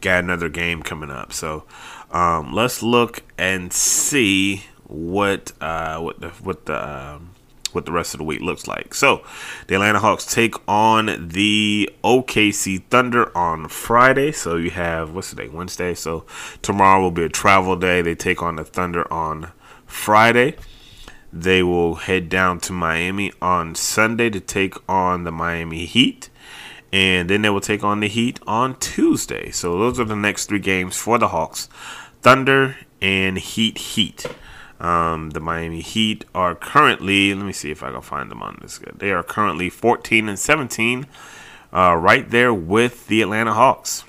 got 0.01 0.23
another 0.23 0.49
game 0.49 0.83
coming 0.83 1.09
up. 1.09 1.33
So 1.33 1.63
um, 2.11 2.53
let's 2.53 2.81
look 2.83 3.23
and 3.37 3.71
see 3.73 4.63
what 4.85 5.51
uh, 5.61 5.99
what 5.99 6.19
the 6.19 6.29
what 6.29 6.65
the 6.65 7.15
um, 7.15 7.31
what 7.77 7.85
the 7.85 7.91
rest 7.91 8.13
of 8.13 8.17
the 8.17 8.23
week 8.23 8.41
looks 8.41 8.67
like. 8.67 8.93
So 8.95 9.23
the 9.67 9.75
Atlanta 9.75 9.99
Hawks 9.99 10.25
take 10.25 10.55
on 10.67 11.29
the 11.29 11.89
OKC 12.03 12.83
Thunder 12.85 13.35
on 13.37 13.69
Friday. 13.69 14.31
So 14.31 14.57
you 14.57 14.71
have 14.71 15.13
what's 15.13 15.29
the 15.29 15.35
day? 15.35 15.47
Wednesday. 15.47 15.93
So 15.93 16.25
tomorrow 16.61 17.01
will 17.01 17.11
be 17.11 17.23
a 17.23 17.29
travel 17.29 17.75
day. 17.75 18.01
They 18.01 18.15
take 18.15 18.41
on 18.41 18.55
the 18.55 18.65
Thunder 18.65 19.11
on 19.13 19.51
Friday. 19.85 20.55
They 21.31 21.61
will 21.61 21.95
head 21.95 22.29
down 22.29 22.59
to 22.61 22.73
Miami 22.73 23.31
on 23.41 23.75
Sunday 23.75 24.31
to 24.31 24.39
take 24.39 24.73
on 24.89 25.23
the 25.23 25.31
Miami 25.31 25.85
Heat 25.85 26.29
and 26.91 27.29
then 27.29 27.41
they 27.43 27.49
will 27.49 27.61
take 27.61 27.83
on 27.83 27.99
the 27.99 28.07
Heat 28.07 28.39
on 28.47 28.75
Tuesday. 28.79 29.51
So 29.51 29.77
those 29.77 29.99
are 29.99 30.05
the 30.05 30.15
next 30.15 30.47
three 30.47 30.59
games 30.59 30.97
for 30.97 31.19
the 31.19 31.27
Hawks: 31.27 31.69
Thunder 32.21 32.77
and 33.01 33.37
Heat. 33.37 33.77
Heat. 33.77 34.25
Um, 34.79 35.31
the 35.31 35.39
Miami 35.39 35.81
Heat 35.81 36.25
are 36.35 36.55
currently. 36.55 37.33
Let 37.33 37.45
me 37.45 37.53
see 37.53 37.71
if 37.71 37.83
I 37.83 37.91
can 37.91 38.01
find 38.01 38.29
them 38.29 38.43
on 38.43 38.59
this. 38.61 38.79
They 38.95 39.11
are 39.11 39.23
currently 39.23 39.69
14 39.69 40.29
and 40.29 40.37
17, 40.37 41.07
uh, 41.73 41.95
right 41.95 42.29
there 42.29 42.53
with 42.53 43.07
the 43.07 43.21
Atlanta 43.21 43.53
Hawks. 43.53 44.03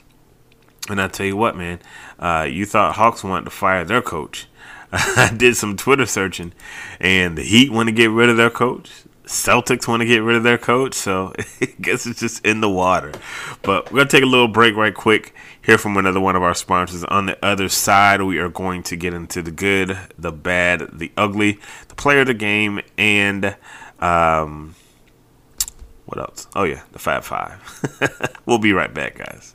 And 0.88 1.00
I 1.00 1.08
tell 1.08 1.26
you 1.26 1.36
what, 1.36 1.56
man, 1.56 1.80
uh, 2.18 2.46
you 2.48 2.64
thought 2.64 2.96
Hawks 2.96 3.24
wanted 3.24 3.44
to 3.44 3.50
fire 3.50 3.84
their 3.84 4.02
coach. 4.02 4.46
I 4.92 5.32
did 5.36 5.56
some 5.56 5.76
Twitter 5.76 6.06
searching, 6.06 6.52
and 6.98 7.36
the 7.36 7.42
Heat 7.42 7.70
want 7.70 7.88
to 7.88 7.94
get 7.94 8.10
rid 8.10 8.30
of 8.30 8.36
their 8.36 8.50
coach. 8.50 8.90
Celtics 9.28 9.86
want 9.86 10.00
to 10.00 10.06
get 10.06 10.22
rid 10.22 10.36
of 10.36 10.42
their 10.42 10.56
coach, 10.56 10.94
so 10.94 11.34
I 11.60 11.66
guess 11.82 12.06
it's 12.06 12.20
just 12.20 12.44
in 12.46 12.62
the 12.62 12.70
water. 12.70 13.12
But 13.62 13.92
we're 13.92 13.98
going 13.98 14.08
to 14.08 14.16
take 14.16 14.24
a 14.24 14.26
little 14.26 14.48
break 14.48 14.74
right 14.74 14.94
quick, 14.94 15.34
hear 15.60 15.76
from 15.76 15.98
another 15.98 16.18
one 16.18 16.34
of 16.34 16.42
our 16.42 16.54
sponsors. 16.54 17.04
On 17.04 17.26
the 17.26 17.38
other 17.44 17.68
side, 17.68 18.22
we 18.22 18.38
are 18.38 18.48
going 18.48 18.82
to 18.84 18.96
get 18.96 19.12
into 19.12 19.42
the 19.42 19.50
good, 19.50 19.98
the 20.18 20.32
bad, 20.32 20.88
the 20.98 21.12
ugly, 21.18 21.60
the 21.88 21.94
player 21.94 22.22
of 22.22 22.26
the 22.26 22.34
game, 22.34 22.80
and 22.96 23.54
um, 24.00 24.74
what 26.06 26.18
else? 26.18 26.46
Oh, 26.56 26.64
yeah, 26.64 26.82
the 26.92 26.98
Fab 26.98 27.22
Five. 27.22 28.40
we'll 28.46 28.58
be 28.58 28.72
right 28.72 28.92
back, 28.92 29.18
guys. 29.18 29.54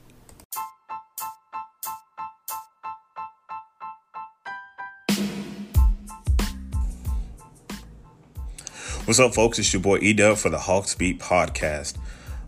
What's 9.05 9.19
up, 9.19 9.33
folks? 9.33 9.59
It's 9.59 9.73
your 9.73 9.81
boy 9.81 9.99
Edub 9.99 10.37
for 10.37 10.47
the 10.47 10.59
Hawks 10.59 10.95
Beat 10.95 11.19
podcast. 11.19 11.97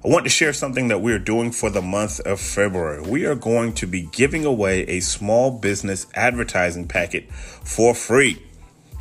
I 0.05 0.07
want 0.07 0.23
to 0.23 0.29
share 0.29 0.53
something 0.53 0.87
that 0.87 1.01
we're 1.01 1.19
doing 1.19 1.51
for 1.51 1.69
the 1.69 1.81
month 1.81 2.21
of 2.21 2.39
February. 2.39 3.01
We 3.01 3.25
are 3.25 3.35
going 3.35 3.73
to 3.73 3.85
be 3.85 4.03
giving 4.13 4.45
away 4.45 4.83
a 4.83 5.01
small 5.01 5.51
business 5.51 6.07
advertising 6.15 6.87
packet 6.87 7.29
for 7.29 7.93
free. 7.93 8.41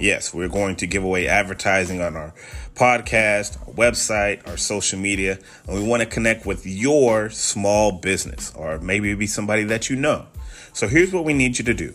Yes, 0.01 0.35
we're 0.35 0.49
going 0.49 0.75
to 0.77 0.89
give 0.89 1.05
away 1.05 1.29
advertising 1.29 2.03
on 2.03 2.17
our 2.17 2.35
podcast, 2.75 3.57
our 3.69 3.75
website, 3.75 4.45
our 4.49 4.57
social 4.57 4.99
media, 4.99 5.39
and 5.69 5.81
we 5.81 5.89
want 5.89 6.03
to 6.03 6.09
connect 6.09 6.47
with 6.47 6.67
your 6.67 7.31
small 7.31 7.93
business 7.93 8.53
or 8.57 8.81
maybe 8.81 9.13
it 9.13 9.17
be 9.17 9.29
somebody 9.29 9.63
that 9.63 9.89
you 9.89 9.95
know. 9.95 10.27
So 10.73 10.89
here's 10.89 11.13
what 11.13 11.25
we 11.25 11.35
need 11.35 11.57
you 11.61 11.65
to 11.67 11.75
do. 11.75 11.95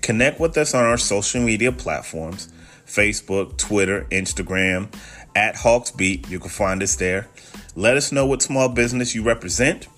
Connect 0.00 0.40
with 0.40 0.56
us 0.56 0.72
on 0.72 0.84
our 0.84 0.96
social 0.96 1.42
media 1.42 1.70
platforms, 1.70 2.48
Facebook, 2.86 3.56
Twitter, 3.56 4.06
Instagram, 4.10 4.92
at 5.34 5.56
Hawksbeat. 5.56 6.30
You 6.30 6.40
can 6.40 6.50
find 6.50 6.82
us 6.82 6.96
there. 6.96 7.28
Let 7.74 7.96
us 7.96 8.12
know 8.12 8.26
what 8.26 8.42
small 8.42 8.68
business 8.68 9.14
you 9.14 9.22
represent, 9.22 9.88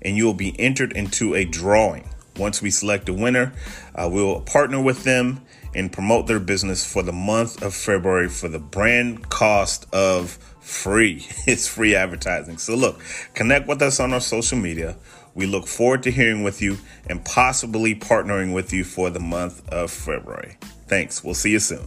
and 0.00 0.16
you 0.16 0.24
will 0.24 0.34
be 0.34 0.58
entered 0.58 0.92
into 0.92 1.34
a 1.34 1.44
drawing. 1.44 2.08
Once 2.38 2.62
we 2.62 2.70
select 2.70 3.08
a 3.08 3.12
winner, 3.12 3.52
uh, 3.94 4.08
we'll 4.10 4.40
partner 4.42 4.80
with 4.80 5.04
them 5.04 5.40
and 5.74 5.92
promote 5.92 6.26
their 6.26 6.40
business 6.40 6.90
for 6.90 7.02
the 7.02 7.12
month 7.12 7.62
of 7.62 7.74
February 7.74 8.28
for 8.28 8.48
the 8.48 8.58
brand 8.58 9.28
cost 9.28 9.86
of 9.92 10.38
free. 10.60 11.26
It's 11.46 11.68
free 11.68 11.94
advertising. 11.94 12.58
So, 12.58 12.74
look, 12.74 13.00
connect 13.34 13.68
with 13.68 13.82
us 13.82 14.00
on 14.00 14.12
our 14.12 14.20
social 14.20 14.58
media. 14.58 14.96
We 15.34 15.46
look 15.46 15.66
forward 15.66 16.02
to 16.04 16.10
hearing 16.10 16.42
with 16.42 16.62
you 16.62 16.78
and 17.06 17.22
possibly 17.24 17.94
partnering 17.94 18.54
with 18.54 18.72
you 18.72 18.84
for 18.84 19.10
the 19.10 19.20
month 19.20 19.68
of 19.68 19.90
February. 19.90 20.56
Thanks. 20.88 21.22
We'll 21.22 21.34
see 21.34 21.52
you 21.52 21.58
soon. 21.58 21.86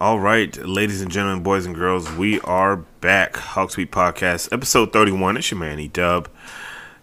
All 0.00 0.20
right, 0.20 0.56
ladies 0.58 1.02
and 1.02 1.10
gentlemen, 1.10 1.42
boys 1.42 1.66
and 1.66 1.74
girls, 1.74 2.08
we 2.12 2.38
are 2.42 2.76
back. 2.76 3.36
Hawks 3.36 3.74
Beat 3.74 3.90
Podcast, 3.90 4.52
episode 4.52 4.92
31. 4.92 5.36
It's 5.36 5.50
your 5.50 5.58
man, 5.58 5.84
Dub. 5.92 6.28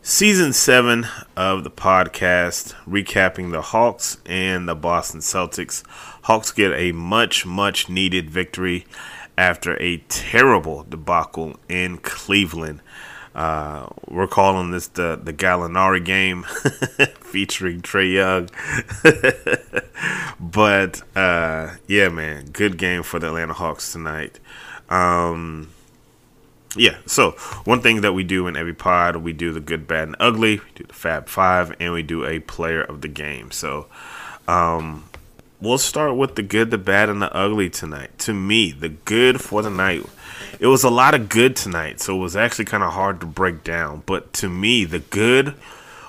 Season 0.01 0.53
7 0.53 1.05
of 1.36 1.65
the 1.65 1.69
podcast, 1.69 2.73
recapping 2.88 3.51
the 3.51 3.62
Hawks 3.62 4.19
and 4.25 4.69
the 4.69 4.75
Boston 4.75 5.19
Celtics. 5.19 5.86
Hawks 6.21 6.53
get 6.53 6.71
a 6.71 6.93
much, 6.93 7.45
much 7.45 7.89
needed 7.89 8.29
victory 8.29 8.86
after 9.38 9.75
a 9.81 9.97
terrible 10.08 10.86
debacle 10.88 11.60
in 11.67 11.97
Cleveland. 11.97 12.79
Uh, 13.36 13.88
we're 14.08 14.28
calling 14.28 14.71
this 14.71 14.88
the 14.88 15.19
the 15.21 15.34
Gallinari 15.34 16.04
game, 16.04 16.43
featuring 17.19 17.82
Trae 17.82 18.13
Young. 18.13 18.50
but 20.39 21.02
uh, 21.17 21.76
yeah, 21.86 22.08
man, 22.08 22.45
good 22.54 22.78
game 22.78 23.04
for 23.04 23.19
the 23.19 23.28
Atlanta 23.28 23.54
Hawks 23.54 23.91
tonight. 23.91 24.39
Um, 24.89 25.69
yeah, 26.78 26.98
so 27.06 27.32
one 27.65 27.82
thing 27.82 28.02
that 28.02 28.13
we 28.13 28.24
do 28.24 28.48
in 28.48 28.56
every 28.56 28.74
pod, 28.74 29.17
we 29.17 29.34
do 29.34 29.52
the 29.52 29.60
good, 29.60 29.86
bad, 29.86 30.08
and 30.08 30.15
ugly. 30.19 30.58
We 30.58 30.71
do 30.76 30.84
the 30.86 30.93
Fab 30.93 31.28
Five, 31.28 31.76
and 31.80 31.91
we 31.91 32.04
do 32.04 32.26
a 32.26 32.39
player 32.39 32.82
of 32.82 33.02
the 33.02 33.08
game. 33.10 33.52
So, 33.52 33.88
um, 34.48 35.10
we'll 35.62 35.78
start 35.78 36.15
with 36.15 36.36
the 36.36 36.43
good, 36.43 36.71
the 36.71 36.78
bad, 36.78 37.10
and 37.10 37.21
the 37.21 37.34
ugly 37.36 37.69
tonight. 37.69 38.17
To 38.19 38.34
me, 38.34 38.71
the 38.71 38.89
good 38.89 39.41
for 39.41 39.62
the 39.62 39.69
night 39.69 40.06
it 40.60 40.67
was 40.67 40.84
a 40.84 40.89
lot 40.89 41.13
of 41.13 41.30
good 41.30 41.56
tonight, 41.56 42.00
so 42.00 42.15
it 42.15 42.19
was 42.19 42.36
actually 42.36 42.65
kind 42.65 42.84
of 42.84 42.93
hard 42.93 43.19
to 43.21 43.26
break 43.26 43.63
down. 43.63 44.04
But 44.06 44.34
to 44.34 44.50
me, 44.50 44.86
the 44.86 45.00
good 45.00 45.56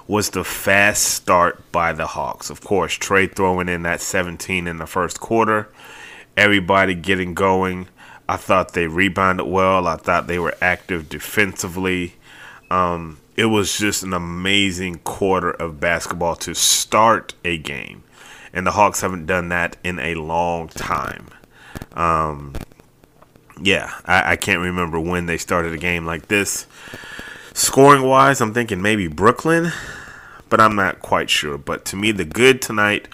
was 0.06 0.30
the 0.30 0.44
fast 0.44 1.02
start 1.02 1.72
by 1.72 1.92
the 1.92 2.06
Hawks. 2.06 2.50
Of 2.50 2.60
course, 2.60 2.96
Trae 2.96 3.32
throwing 3.32 3.68
in 3.68 3.82
that 3.82 4.00
17 4.00 4.66
in 4.66 4.78
the 4.78 4.86
first 4.86 5.20
quarter, 5.20 5.68
everybody 6.36 6.94
getting 6.94 7.34
going. 7.34 7.88
I 8.28 8.36
thought 8.36 8.72
they 8.72 8.86
rebounded 8.86 9.46
well. 9.46 9.86
I 9.86 9.96
thought 9.96 10.26
they 10.26 10.38
were 10.38 10.56
active 10.60 11.08
defensively. 11.08 12.14
Um, 12.70 13.18
it 13.36 13.46
was 13.46 13.78
just 13.78 14.02
an 14.02 14.12
amazing 14.12 14.98
quarter 14.98 15.50
of 15.50 15.78
basketball 15.78 16.36
to 16.36 16.54
start 16.54 17.34
a 17.44 17.58
game. 17.58 18.02
And 18.52 18.66
the 18.66 18.72
Hawks 18.72 19.02
haven't 19.02 19.26
done 19.26 19.50
that 19.50 19.76
in 19.84 19.98
a 19.98 20.14
long 20.14 20.68
time. 20.68 21.28
Um, 21.92 22.54
yeah, 23.60 23.92
I, 24.04 24.32
I 24.32 24.36
can't 24.36 24.60
remember 24.60 25.00
when 25.00 25.26
they 25.26 25.38
started 25.38 25.72
a 25.72 25.78
game 25.78 26.04
like 26.04 26.28
this. 26.28 26.66
Scoring 27.54 28.02
wise, 28.02 28.40
I'm 28.40 28.52
thinking 28.52 28.82
maybe 28.82 29.08
Brooklyn, 29.08 29.72
but 30.48 30.60
I'm 30.60 30.76
not 30.76 31.00
quite 31.00 31.30
sure. 31.30 31.56
But 31.56 31.84
to 31.86 31.96
me, 31.96 32.12
the 32.12 32.24
good 32.24 32.60
tonight 32.60 33.08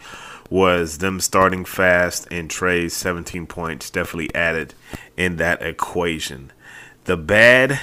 was 0.51 0.99
them 0.99 1.21
starting 1.21 1.65
fast 1.65 2.27
and 2.31 2.51
Trae's 2.51 2.93
17 2.95 3.47
points 3.47 3.89
definitely 3.89 4.35
added 4.35 4.75
in 5.17 5.37
that 5.37 5.63
equation. 5.63 6.53
The 7.05 7.17
bad, 7.17 7.81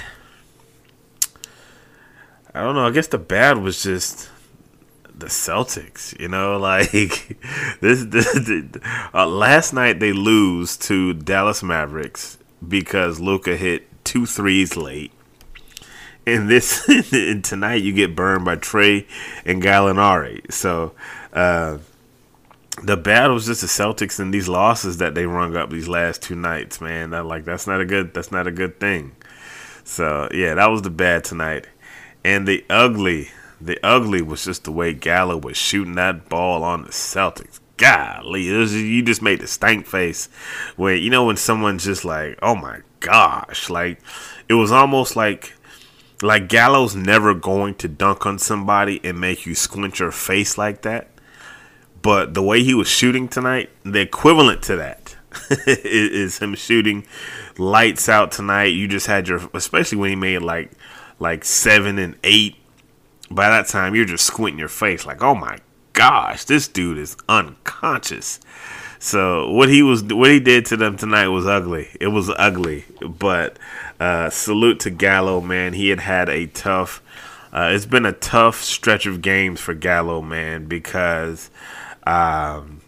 I 2.54 2.60
don't 2.62 2.74
know. 2.74 2.86
I 2.86 2.90
guess 2.90 3.08
the 3.08 3.18
bad 3.18 3.58
was 3.58 3.82
just 3.82 4.30
the 5.16 5.26
Celtics. 5.26 6.18
You 6.20 6.28
know, 6.28 6.58
like 6.60 6.90
this. 7.80 8.04
this 8.04 8.68
uh, 9.14 9.26
last 9.26 9.72
night 9.72 9.98
they 9.98 10.12
lose 10.12 10.76
to 10.76 11.14
Dallas 11.14 11.62
Mavericks 11.62 12.38
because 12.66 13.20
Luka 13.20 13.56
hit 13.56 13.86
two 14.04 14.26
threes 14.26 14.76
late. 14.76 15.12
And 16.26 16.48
this 16.48 16.88
and 17.12 17.42
tonight 17.42 17.82
you 17.82 17.92
get 17.92 18.14
burned 18.14 18.44
by 18.44 18.56
Trae 18.56 19.06
and 19.44 19.62
Gallinari. 19.62 20.50
So 20.52 20.92
uh, 21.32 21.78
the 22.82 22.96
was 23.32 23.46
just 23.46 23.62
the 23.62 23.66
Celtics 23.66 24.18
and 24.18 24.32
these 24.32 24.48
losses 24.48 24.98
that 24.98 25.14
they 25.14 25.26
rung 25.26 25.56
up 25.56 25.70
these 25.70 25.88
last 25.88 26.22
two 26.22 26.34
nights, 26.34 26.80
man. 26.80 27.10
That 27.10 27.26
like 27.26 27.44
that's 27.44 27.66
not 27.66 27.80
a 27.80 27.84
good 27.84 28.14
that's 28.14 28.32
not 28.32 28.46
a 28.46 28.52
good 28.52 28.78
thing. 28.80 29.12
So 29.84 30.28
yeah, 30.32 30.54
that 30.54 30.66
was 30.66 30.82
the 30.82 30.90
bad 30.90 31.24
tonight. 31.24 31.66
And 32.22 32.46
the 32.46 32.64
ugly, 32.68 33.30
the 33.60 33.78
ugly 33.82 34.22
was 34.22 34.44
just 34.44 34.64
the 34.64 34.72
way 34.72 34.92
Gallo 34.92 35.36
was 35.36 35.56
shooting 35.56 35.94
that 35.94 36.28
ball 36.28 36.62
on 36.62 36.82
the 36.82 36.90
Celtics 36.90 37.60
golly, 37.80 38.44
you 38.44 39.02
just 39.02 39.22
made 39.22 39.40
the 39.40 39.46
stank 39.46 39.86
face 39.86 40.26
where 40.76 40.94
you 40.94 41.10
know 41.10 41.24
when 41.24 41.36
someone's 41.36 41.84
just 41.84 42.04
like, 42.04 42.38
oh 42.42 42.54
my 42.54 42.80
gosh, 43.00 43.70
like 43.70 44.00
it 44.48 44.54
was 44.54 44.70
almost 44.70 45.16
like 45.16 45.54
like 46.22 46.48
Gallo's 46.48 46.94
never 46.94 47.34
going 47.34 47.74
to 47.76 47.88
dunk 47.88 48.26
on 48.26 48.38
somebody 48.38 49.00
and 49.02 49.18
make 49.18 49.46
you 49.46 49.54
squint 49.54 49.98
your 49.98 50.10
face 50.10 50.58
like 50.58 50.82
that. 50.82 51.08
But 52.02 52.34
the 52.34 52.42
way 52.42 52.62
he 52.62 52.74
was 52.74 52.88
shooting 52.88 53.26
tonight, 53.26 53.70
the 53.82 54.00
equivalent 54.00 54.62
to 54.64 54.76
that 54.76 55.16
is 55.66 56.38
him 56.38 56.54
shooting 56.54 57.06
lights 57.56 58.08
out 58.08 58.32
tonight. 58.32 58.66
You 58.66 58.86
just 58.86 59.06
had 59.06 59.28
your, 59.28 59.48
especially 59.54 59.98
when 59.98 60.10
he 60.10 60.16
made 60.16 60.40
like 60.40 60.72
like 61.18 61.44
seven 61.44 61.98
and 61.98 62.16
eight. 62.24 62.56
By 63.30 63.48
that 63.48 63.68
time, 63.68 63.94
you're 63.94 64.04
just 64.04 64.26
squinting 64.26 64.58
your 64.58 64.68
face 64.68 65.06
like, 65.06 65.22
oh 65.22 65.34
my 65.34 65.58
gosh, 65.92 66.44
this 66.44 66.68
dude 66.68 66.98
is 66.98 67.16
unconscious. 67.28 68.40
So 68.98 69.50
what 69.50 69.68
he 69.70 69.82
was, 69.82 70.04
what 70.04 70.30
he 70.30 70.40
did 70.40 70.66
to 70.66 70.76
them 70.76 70.96
tonight 70.96 71.28
was 71.28 71.46
ugly. 71.46 71.88
It 72.00 72.08
was 72.08 72.30
ugly. 72.30 72.84
But 73.00 73.58
uh, 73.98 74.28
salute 74.30 74.80
to 74.80 74.90
Gallo, 74.90 75.40
man. 75.40 75.72
He 75.72 75.88
had 75.88 76.00
had 76.00 76.28
a 76.28 76.46
tough. 76.46 77.02
Uh, 77.52 77.70
it's 77.72 77.86
been 77.86 78.06
a 78.06 78.12
tough 78.12 78.62
stretch 78.62 79.06
of 79.06 79.22
games 79.22 79.58
for 79.58 79.74
Gallo, 79.74 80.20
man, 80.20 80.66
because 80.66 81.50
um, 82.06 82.80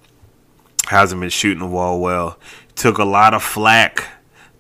hasn't 0.87 1.21
been 1.21 1.31
shooting 1.31 1.61
the 1.61 1.67
wall 1.67 2.01
well. 2.01 2.38
Took 2.77 2.99
a 2.99 3.05
lot 3.05 3.35
of 3.35 3.43
flack. 3.43 4.07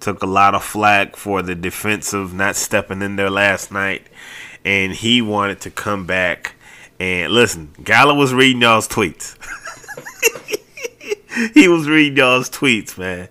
Took 0.00 0.22
a 0.22 0.26
lot 0.26 0.54
of 0.54 0.64
flack 0.64 1.16
for 1.16 1.42
the 1.42 1.54
defensive 1.54 2.34
not 2.34 2.56
stepping 2.56 3.02
in 3.02 3.16
there 3.16 3.30
last 3.30 3.70
night, 3.70 4.08
and 4.64 4.92
he 4.92 5.22
wanted 5.22 5.60
to 5.60 5.70
come 5.70 6.06
back 6.06 6.56
and 7.02 7.32
listen, 7.32 7.74
Gallo 7.82 8.14
was 8.14 8.32
reading 8.32 8.62
y'all's 8.62 8.86
tweets. 8.86 9.36
he 11.52 11.66
was 11.66 11.88
reading 11.88 12.16
y'all's 12.16 12.48
tweets, 12.48 12.96
man. 12.96 13.28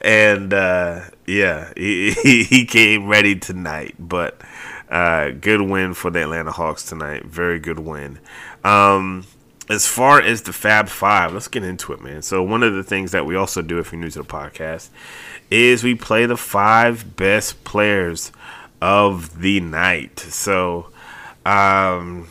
And 0.00 0.54
uh, 0.54 1.00
yeah, 1.26 1.72
he, 1.76 2.12
he 2.12 2.64
came 2.64 3.08
ready 3.08 3.34
tonight. 3.34 3.96
But 3.98 4.40
uh, 4.88 5.30
good 5.30 5.62
win 5.62 5.94
for 5.94 6.12
the 6.12 6.22
Atlanta 6.22 6.52
Hawks 6.52 6.84
tonight. 6.84 7.24
Very 7.24 7.58
good 7.58 7.80
win. 7.80 8.20
Um, 8.62 9.26
as 9.68 9.84
far 9.84 10.20
as 10.20 10.42
the 10.42 10.52
Fab 10.52 10.88
Five, 10.88 11.32
let's 11.32 11.48
get 11.48 11.64
into 11.64 11.92
it, 11.92 12.00
man. 12.00 12.22
So 12.22 12.44
one 12.44 12.62
of 12.62 12.72
the 12.72 12.84
things 12.84 13.10
that 13.10 13.26
we 13.26 13.34
also 13.34 13.62
do 13.62 13.80
if 13.80 13.90
you're 13.90 14.00
new 14.00 14.10
to 14.10 14.22
the 14.22 14.28
podcast 14.28 14.90
is 15.50 15.82
we 15.82 15.96
play 15.96 16.24
the 16.26 16.36
five 16.36 17.16
best 17.16 17.64
players 17.64 18.30
of 18.80 19.40
the 19.40 19.58
night. 19.58 20.20
So 20.20 20.92
um, 21.44 22.28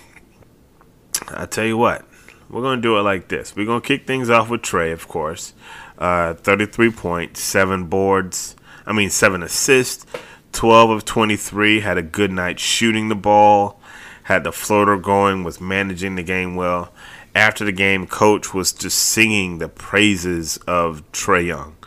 I 1.29 1.45
tell 1.45 1.65
you 1.65 1.77
what, 1.77 2.05
we're 2.49 2.61
gonna 2.61 2.81
do 2.81 2.97
it 2.97 3.01
like 3.01 3.27
this. 3.27 3.55
We're 3.55 3.65
gonna 3.65 3.81
kick 3.81 4.07
things 4.07 4.29
off 4.29 4.49
with 4.49 4.61
Trae, 4.61 4.93
of 4.93 5.07
course. 5.07 5.53
Uh, 5.97 6.33
33 6.35 6.91
points, 6.91 7.41
seven 7.41 7.85
boards. 7.85 8.55
I 8.85 8.93
mean, 8.93 9.09
seven 9.09 9.43
assists. 9.43 10.05
12 10.53 10.89
of 10.89 11.05
23. 11.05 11.81
Had 11.81 11.97
a 11.97 12.01
good 12.01 12.31
night 12.31 12.59
shooting 12.59 13.09
the 13.09 13.15
ball. 13.15 13.79
Had 14.23 14.43
the 14.43 14.51
floater 14.51 14.97
going. 14.97 15.43
Was 15.43 15.59
managing 15.59 16.15
the 16.15 16.23
game 16.23 16.55
well. 16.55 16.93
After 17.35 17.65
the 17.65 17.71
game, 17.71 18.07
coach 18.07 18.53
was 18.53 18.71
just 18.71 18.97
singing 18.97 19.57
the 19.57 19.67
praises 19.67 20.57
of 20.67 21.09
Trae 21.11 21.45
Young 21.45 21.77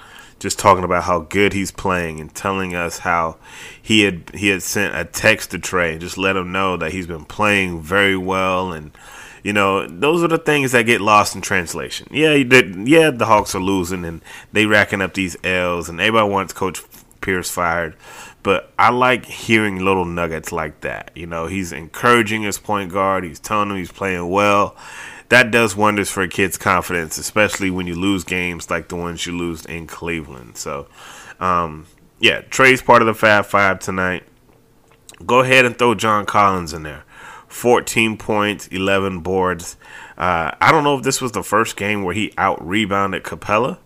just 0.40 0.58
talking 0.58 0.84
about 0.84 1.04
how 1.04 1.20
good 1.20 1.52
he's 1.52 1.70
playing 1.70 2.18
and 2.18 2.34
telling 2.34 2.74
us 2.74 3.00
how 3.00 3.36
he 3.80 4.00
had 4.00 4.30
he 4.34 4.48
had 4.48 4.62
sent 4.62 4.96
a 4.96 5.04
text 5.04 5.50
to 5.50 5.58
Trae, 5.58 5.92
and 5.92 6.00
just 6.00 6.18
let 6.18 6.34
him 6.34 6.50
know 6.50 6.76
that 6.78 6.92
he's 6.92 7.06
been 7.06 7.26
playing 7.26 7.82
very 7.82 8.16
well 8.16 8.72
and 8.72 8.90
You 9.42 9.52
know, 9.52 9.86
those 9.86 10.22
are 10.22 10.28
the 10.28 10.38
things 10.38 10.72
that 10.72 10.82
get 10.86 11.00
lost 11.00 11.34
in 11.34 11.40
translation. 11.40 12.08
Yeah, 12.10 12.34
yeah, 12.34 13.10
the 13.10 13.26
Hawks 13.26 13.54
are 13.54 13.60
losing 13.60 14.04
and 14.04 14.20
they 14.52 14.66
racking 14.66 15.00
up 15.00 15.14
these 15.14 15.36
L's, 15.44 15.88
and 15.88 16.00
everybody 16.00 16.30
wants 16.30 16.52
Coach 16.52 16.82
Pierce 17.20 17.50
fired. 17.50 17.96
But 18.42 18.72
I 18.78 18.90
like 18.90 19.26
hearing 19.26 19.84
little 19.84 20.04
nuggets 20.04 20.52
like 20.52 20.80
that. 20.80 21.10
You 21.14 21.26
know, 21.26 21.46
he's 21.46 21.72
encouraging 21.72 22.42
his 22.42 22.58
point 22.58 22.92
guard. 22.92 23.24
He's 23.24 23.40
telling 23.40 23.70
him 23.70 23.76
he's 23.76 23.92
playing 23.92 24.28
well. 24.30 24.76
That 25.28 25.50
does 25.50 25.76
wonders 25.76 26.10
for 26.10 26.22
a 26.22 26.28
kid's 26.28 26.58
confidence, 26.58 27.16
especially 27.18 27.70
when 27.70 27.86
you 27.86 27.94
lose 27.94 28.24
games 28.24 28.68
like 28.68 28.88
the 28.88 28.96
ones 28.96 29.26
you 29.26 29.36
lose 29.36 29.64
in 29.64 29.86
Cleveland. 29.86 30.56
So, 30.56 30.88
um, 31.38 31.86
yeah, 32.18 32.40
Trae's 32.42 32.82
part 32.82 33.00
of 33.02 33.06
the 33.06 33.14
Fab 33.14 33.46
Five 33.46 33.78
tonight. 33.78 34.24
Go 35.24 35.40
ahead 35.40 35.66
and 35.66 35.78
throw 35.78 35.94
John 35.94 36.26
Collins 36.26 36.72
in 36.72 36.82
there. 36.82 37.04
14 37.50 38.16
points, 38.16 38.68
11 38.68 39.20
boards. 39.20 39.76
Uh, 40.16 40.52
I 40.60 40.70
don't 40.70 40.84
know 40.84 40.96
if 40.96 41.02
this 41.02 41.20
was 41.20 41.32
the 41.32 41.42
first 41.42 41.76
game 41.76 42.04
where 42.04 42.14
he 42.14 42.32
out 42.38 42.66
rebounded 42.66 43.24
Capela, 43.24 43.78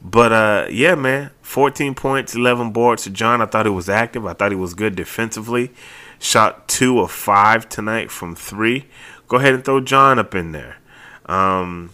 but 0.00 0.32
uh, 0.32 0.66
yeah, 0.70 0.94
man, 0.94 1.30
14 1.42 1.94
points, 1.94 2.34
11 2.34 2.72
boards 2.72 3.04
to 3.04 3.10
John. 3.10 3.42
I 3.42 3.46
thought 3.46 3.66
he 3.66 3.72
was 3.72 3.88
active. 3.88 4.24
I 4.24 4.32
thought 4.32 4.50
he 4.50 4.56
was 4.56 4.74
good 4.74 4.96
defensively. 4.96 5.70
Shot 6.18 6.66
two 6.68 7.00
of 7.00 7.10
five 7.10 7.68
tonight 7.68 8.10
from 8.10 8.34
three. 8.34 8.86
Go 9.28 9.36
ahead 9.36 9.54
and 9.54 9.64
throw 9.64 9.80
John 9.80 10.18
up 10.18 10.34
in 10.34 10.52
there. 10.52 10.78
Um, 11.26 11.90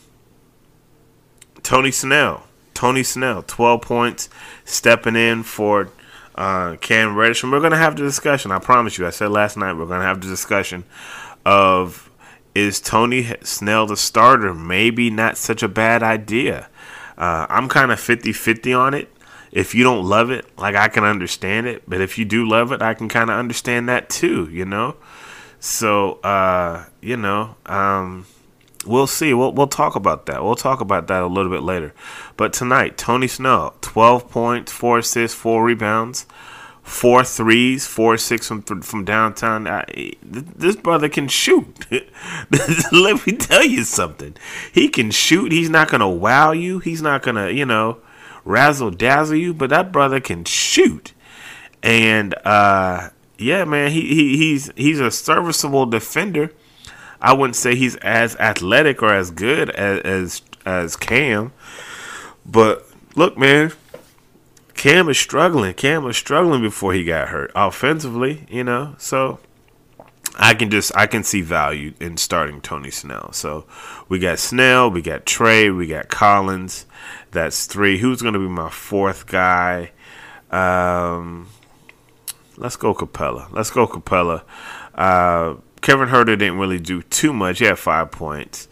Tony 1.62 1.90
Snell. 1.90 2.44
Tony 2.74 3.02
Snell, 3.02 3.42
12 3.42 3.82
points, 3.82 4.28
stepping 4.64 5.16
in 5.16 5.42
for 5.42 5.90
uh, 6.38 6.76
Cam 6.76 7.16
Reddish. 7.16 7.42
And 7.42 7.52
we're 7.52 7.60
going 7.60 7.72
to 7.72 7.78
have 7.78 7.96
the 7.96 8.02
discussion. 8.02 8.52
I 8.52 8.60
promise 8.60 8.96
you. 8.96 9.06
I 9.06 9.10
said 9.10 9.30
last 9.30 9.56
night 9.56 9.74
we're 9.74 9.86
going 9.86 10.00
to 10.00 10.06
have 10.06 10.20
the 10.20 10.28
discussion 10.28 10.84
of 11.44 12.10
is 12.54 12.80
Tony 12.80 13.34
Snell 13.42 13.86
the 13.86 13.96
starter? 13.96 14.54
Maybe 14.54 15.10
not 15.10 15.36
such 15.36 15.62
a 15.62 15.68
bad 15.68 16.02
idea. 16.02 16.68
Uh, 17.18 17.46
I'm 17.48 17.68
kind 17.68 17.90
of 17.90 18.00
50 18.00 18.32
50 18.32 18.72
on 18.72 18.94
it. 18.94 19.12
If 19.50 19.74
you 19.74 19.82
don't 19.82 20.04
love 20.04 20.30
it, 20.30 20.46
like 20.58 20.76
I 20.76 20.88
can 20.88 21.04
understand 21.04 21.66
it. 21.66 21.82
But 21.88 22.00
if 22.00 22.18
you 22.18 22.24
do 22.24 22.48
love 22.48 22.70
it, 22.70 22.82
I 22.82 22.94
can 22.94 23.08
kind 23.08 23.30
of 23.30 23.36
understand 23.36 23.88
that 23.88 24.08
too, 24.08 24.48
you 24.50 24.64
know? 24.64 24.96
So, 25.58 26.14
uh, 26.20 26.84
you 27.00 27.16
know, 27.16 27.56
um, 27.66 28.26
we'll 28.86 29.06
see. 29.06 29.34
We'll, 29.34 29.52
we'll 29.52 29.66
talk 29.66 29.96
about 29.96 30.26
that. 30.26 30.42
We'll 30.42 30.54
talk 30.54 30.80
about 30.80 31.06
that 31.08 31.22
a 31.22 31.26
little 31.26 31.50
bit 31.50 31.62
later. 31.62 31.94
But 32.36 32.52
tonight, 32.52 32.96
Tony 32.96 33.28
Snell, 33.28 33.76
12 33.80 34.30
points, 34.30 34.72
4 34.72 34.98
assists, 34.98 35.36
4 35.36 35.64
rebounds, 35.64 36.26
4 36.82 37.24
threes, 37.24 37.86
4 37.86 38.16
6 38.16 38.48
from, 38.48 38.62
from 38.62 39.04
downtown. 39.04 39.66
I, 39.66 40.12
this 40.22 40.76
brother 40.76 41.08
can 41.08 41.28
shoot. 41.28 41.86
Let 42.92 43.26
me 43.26 43.32
tell 43.34 43.64
you 43.64 43.84
something. 43.84 44.36
He 44.72 44.88
can 44.88 45.10
shoot. 45.10 45.52
He's 45.52 45.70
not 45.70 45.90
going 45.90 46.00
to 46.00 46.08
wow 46.08 46.52
you. 46.52 46.78
He's 46.78 47.02
not 47.02 47.22
going 47.22 47.36
to, 47.36 47.52
you 47.52 47.66
know, 47.66 47.98
razzle 48.44 48.90
dazzle 48.90 49.36
you, 49.36 49.52
but 49.52 49.70
that 49.70 49.92
brother 49.92 50.20
can 50.20 50.44
shoot. 50.44 51.12
And, 51.82 52.34
uh, 52.44 53.10
yeah, 53.38 53.64
man, 53.64 53.92
he, 53.92 54.00
he 54.00 54.36
he's 54.36 54.70
he's 54.74 54.98
a 54.98 55.12
serviceable 55.12 55.86
defender 55.86 56.52
I 57.20 57.32
wouldn't 57.32 57.56
say 57.56 57.74
he's 57.74 57.96
as 57.96 58.36
athletic 58.36 59.02
or 59.02 59.12
as 59.12 59.30
good 59.30 59.70
as 59.70 60.00
as, 60.00 60.42
as 60.64 60.96
Cam. 60.96 61.52
But 62.46 62.86
look, 63.14 63.36
man, 63.36 63.72
Cam 64.74 65.08
is 65.08 65.18
struggling. 65.18 65.74
Cam 65.74 66.04
was 66.04 66.16
struggling 66.16 66.62
before 66.62 66.92
he 66.92 67.04
got 67.04 67.28
hurt 67.28 67.50
offensively, 67.54 68.46
you 68.48 68.64
know. 68.64 68.94
So 68.98 69.40
I 70.38 70.54
can 70.54 70.70
just 70.70 70.96
I 70.96 71.06
can 71.06 71.24
see 71.24 71.42
value 71.42 71.94
in 71.98 72.16
starting 72.16 72.60
Tony 72.60 72.90
Snell. 72.90 73.32
So 73.32 73.66
we 74.08 74.20
got 74.20 74.38
Snell, 74.38 74.90
we 74.90 75.02
got 75.02 75.26
Trae, 75.26 75.76
we 75.76 75.88
got 75.88 76.08
Collins. 76.08 76.86
That's 77.32 77.66
three. 77.66 77.98
Who's 77.98 78.22
going 78.22 78.34
to 78.34 78.40
be 78.40 78.48
my 78.48 78.70
fourth 78.70 79.26
guy? 79.26 79.90
Um, 80.50 81.48
let's 82.56 82.76
go 82.76 82.94
Capela. 82.94 83.52
Let's 83.52 83.70
go 83.70 83.86
Capela. 83.86 84.42
Uh, 84.94 85.56
Kevin 85.88 86.10
Huerter 86.10 86.38
didn't 86.38 86.58
really 86.58 86.78
do 86.78 87.00
too 87.00 87.32
much. 87.32 87.60
He 87.60 87.64
had 87.64 87.78
five 87.78 88.10
points. 88.10 88.68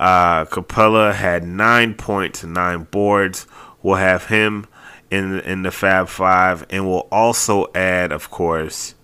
Uh, 0.00 0.46
Capela 0.46 1.12
had 1.12 1.44
nine 1.44 1.92
points 1.92 2.42
nine 2.42 2.84
boards. 2.84 3.46
We'll 3.82 3.96
have 3.96 4.28
him 4.28 4.66
in 5.10 5.40
in 5.40 5.60
the 5.60 5.70
Fab 5.70 6.08
Five, 6.08 6.64
and 6.70 6.88
we'll 6.88 7.06
also 7.12 7.70
add, 7.74 8.12
of 8.12 8.30
course, 8.30 8.94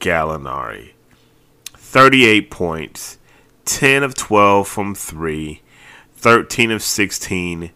Gallinari. 0.00 0.94
Thirty-eight 1.66 2.50
points, 2.50 3.18
ten 3.64 4.02
of 4.02 4.16
twelve 4.16 4.66
from 4.66 4.96
three, 4.96 5.62
thirteen 6.16 6.72
of 6.72 6.82
sixteen 6.82 7.70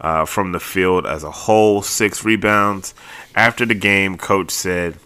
uh, 0.00 0.24
from 0.24 0.52
the 0.52 0.60
field 0.60 1.04
as 1.04 1.24
a 1.24 1.32
whole, 1.32 1.82
six 1.82 2.24
rebounds. 2.24 2.94
After 3.34 3.66
the 3.66 3.74
game, 3.74 4.16
coach 4.16 4.52
said 4.52 4.98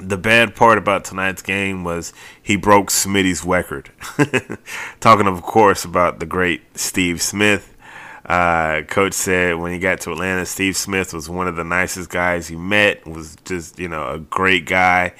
the 0.00 0.16
bad 0.16 0.54
part 0.54 0.78
about 0.78 1.04
tonight's 1.04 1.42
game 1.42 1.84
was 1.84 2.12
he 2.42 2.56
broke 2.56 2.90
Smitty's 2.90 3.44
record. 3.44 3.90
Talking, 5.00 5.26
of 5.26 5.42
course, 5.42 5.84
about 5.84 6.20
the 6.20 6.26
great 6.26 6.78
Steve 6.78 7.20
Smith. 7.20 7.74
Uh, 8.24 8.82
coach 8.82 9.14
said 9.14 9.56
when 9.56 9.72
he 9.72 9.78
got 9.78 10.00
to 10.00 10.12
Atlanta, 10.12 10.44
Steve 10.44 10.76
Smith 10.76 11.14
was 11.14 11.30
one 11.30 11.48
of 11.48 11.56
the 11.56 11.64
nicest 11.64 12.10
guys 12.10 12.48
he 12.48 12.56
met. 12.56 13.06
Was 13.06 13.36
just 13.44 13.78
you 13.78 13.88
know 13.88 14.08
a 14.08 14.18
great 14.18 14.66
guy, 14.66 15.14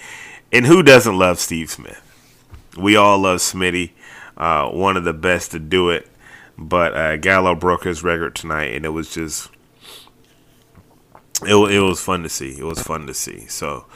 and 0.52 0.66
who 0.66 0.82
doesn't 0.82 1.16
love 1.16 1.38
Steve 1.38 1.70
Smith? 1.70 2.02
We 2.76 2.96
all 2.96 3.18
love 3.18 3.38
Smitty, 3.38 3.92
uh, 4.36 4.68
one 4.68 4.96
of 4.98 5.04
the 5.04 5.14
best 5.14 5.52
to 5.52 5.58
do 5.58 5.88
it. 5.88 6.06
But 6.58 6.94
uh, 6.94 7.16
Gallo 7.16 7.54
broke 7.54 7.84
his 7.84 8.02
record 8.04 8.34
tonight, 8.34 8.74
and 8.74 8.84
it 8.84 8.90
was 8.90 9.10
just 9.14 9.48
it, 11.46 11.54
it 11.54 11.80
was 11.80 12.02
fun 12.02 12.22
to 12.24 12.28
see. 12.28 12.58
It 12.58 12.64
was 12.64 12.82
fun 12.82 13.06
to 13.06 13.14
see. 13.14 13.46
So. 13.46 13.86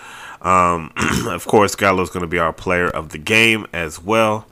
Um, 0.42 0.92
of 1.28 1.46
course, 1.46 1.74
Gallo's 1.74 2.10
going 2.10 2.22
to 2.22 2.28
be 2.28 2.38
our 2.38 2.52
player 2.52 2.88
of 2.88 3.10
the 3.10 3.18
game 3.18 3.66
as 3.72 4.02
well. 4.02 4.46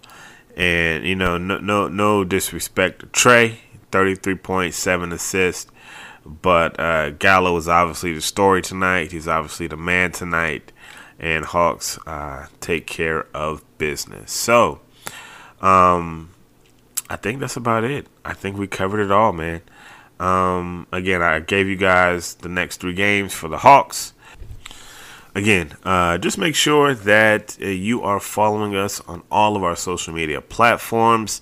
And 0.56 1.04
you 1.04 1.14
know, 1.14 1.38
no 1.38 1.58
no 1.58 1.88
no 1.88 2.24
disrespect 2.24 3.00
to 3.00 3.06
Trae, 3.06 3.56
thirty 3.90 4.14
three 4.14 4.34
point 4.34 4.74
seven 4.74 5.12
assists, 5.12 5.70
but 6.24 6.78
uh, 6.78 7.10
Gallo 7.10 7.56
is 7.56 7.68
obviously 7.68 8.14
the 8.14 8.20
story 8.20 8.62
tonight. 8.62 9.12
He's 9.12 9.28
obviously 9.28 9.68
the 9.68 9.76
man 9.76 10.12
tonight, 10.12 10.72
and 11.18 11.44
Hawks 11.44 11.98
uh, 12.06 12.46
take 12.60 12.86
care 12.86 13.26
of 13.34 13.64
business. 13.78 14.32
So, 14.32 14.80
um, 15.62 16.30
I 17.08 17.16
think 17.16 17.40
that's 17.40 17.56
about 17.56 17.84
it. 17.84 18.06
I 18.24 18.34
think 18.34 18.58
we 18.58 18.66
covered 18.66 19.00
it 19.00 19.10
all, 19.10 19.32
man. 19.32 19.62
Um, 20.18 20.86
again, 20.92 21.22
I 21.22 21.38
gave 21.40 21.68
you 21.68 21.76
guys 21.76 22.34
the 22.34 22.50
next 22.50 22.80
three 22.80 22.92
games 22.92 23.32
for 23.32 23.48
the 23.48 23.58
Hawks 23.58 24.12
again, 25.34 25.76
uh, 25.84 26.18
just 26.18 26.38
make 26.38 26.54
sure 26.54 26.94
that 26.94 27.56
uh, 27.60 27.66
you 27.66 28.02
are 28.02 28.20
following 28.20 28.74
us 28.74 29.00
on 29.02 29.22
all 29.30 29.56
of 29.56 29.62
our 29.62 29.76
social 29.76 30.14
media 30.14 30.40
platforms. 30.40 31.40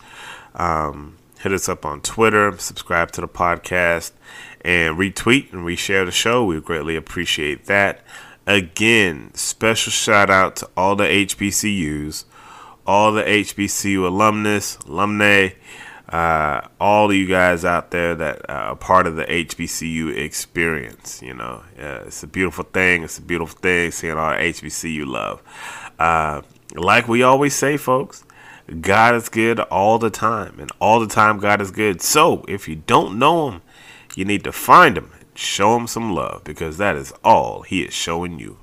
Um, 0.55 1.16
hit 1.40 1.53
us 1.53 1.68
up 1.68 1.85
on 1.85 2.01
Twitter, 2.01 2.57
subscribe 2.59 3.11
to 3.12 3.20
the 3.20 3.29
podcast, 3.29 4.12
and 4.62 4.96
retweet 4.96 5.53
and 5.53 5.64
reshare 5.64 6.05
the 6.05 6.12
show. 6.12 6.44
We 6.44 6.61
greatly 6.61 6.96
appreciate 6.96 7.66
that. 7.66 8.03
Again, 8.46 9.33
special 9.35 9.92
shout 9.92 10.31
out 10.31 10.57
to 10.57 10.70
all 10.77 10.96
the 10.96 11.05
HBCUs, 11.05 12.24
all 12.87 13.12
the 13.12 13.22
HBCU 13.22 14.07
alumnus, 14.07 14.77
alumni 14.79 15.51
uh, 16.09 16.62
all 16.81 17.11
of 17.11 17.16
you 17.16 17.27
guys 17.27 17.64
out 17.64 17.90
there 17.90 18.14
that 18.14 18.49
are 18.49 18.75
part 18.77 19.07
of 19.07 19.16
the 19.16 19.25
HBCU 19.25 20.16
experience. 20.16 21.23
You 21.23 21.35
know, 21.35 21.62
uh, 21.79 22.05
it's 22.07 22.23
a 22.23 22.27
beautiful 22.27 22.64
thing. 22.64 23.03
It's 23.03 23.18
a 23.18 23.23
beautiful 23.23 23.59
thing 23.59 23.90
seeing 23.90 24.14
all 24.14 24.33
HBCU 24.33 25.07
love. 25.07 25.42
Uh, 25.99 26.42
like 26.75 27.09
we 27.09 27.23
always 27.23 27.55
say, 27.55 27.77
folks, 27.77 28.25
God 28.81 29.14
is 29.14 29.28
good 29.28 29.61
all 29.61 29.99
the 29.99 30.11
time, 30.11 30.57
and 30.59 30.70
all 30.80 31.01
the 31.01 31.07
time 31.07 31.39
God 31.39 31.61
is 31.61 31.70
good. 31.70 32.01
So 32.01 32.45
if 32.49 32.68
you 32.68 32.76
don't 32.76 33.18
know 33.18 33.51
Him, 33.51 33.62
you 34.14 34.24
need 34.24 34.45
to 34.45 34.53
find 34.53 34.97
Him 34.97 35.11
and 35.18 35.26
show 35.39 35.76
Him 35.76 35.87
some 35.87 36.12
love 36.14 36.43
because 36.45 36.78
that 36.78 36.97
is 36.97 37.12
all 37.22 37.62
He 37.62 37.83
is 37.83 37.95
showing 37.95 38.39
you. 38.39 38.59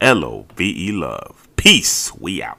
L 0.00 0.24
O 0.24 0.46
V 0.56 0.88
E 0.88 0.92
love. 0.92 1.48
Peace. 1.56 2.14
We 2.16 2.42
out. 2.42 2.58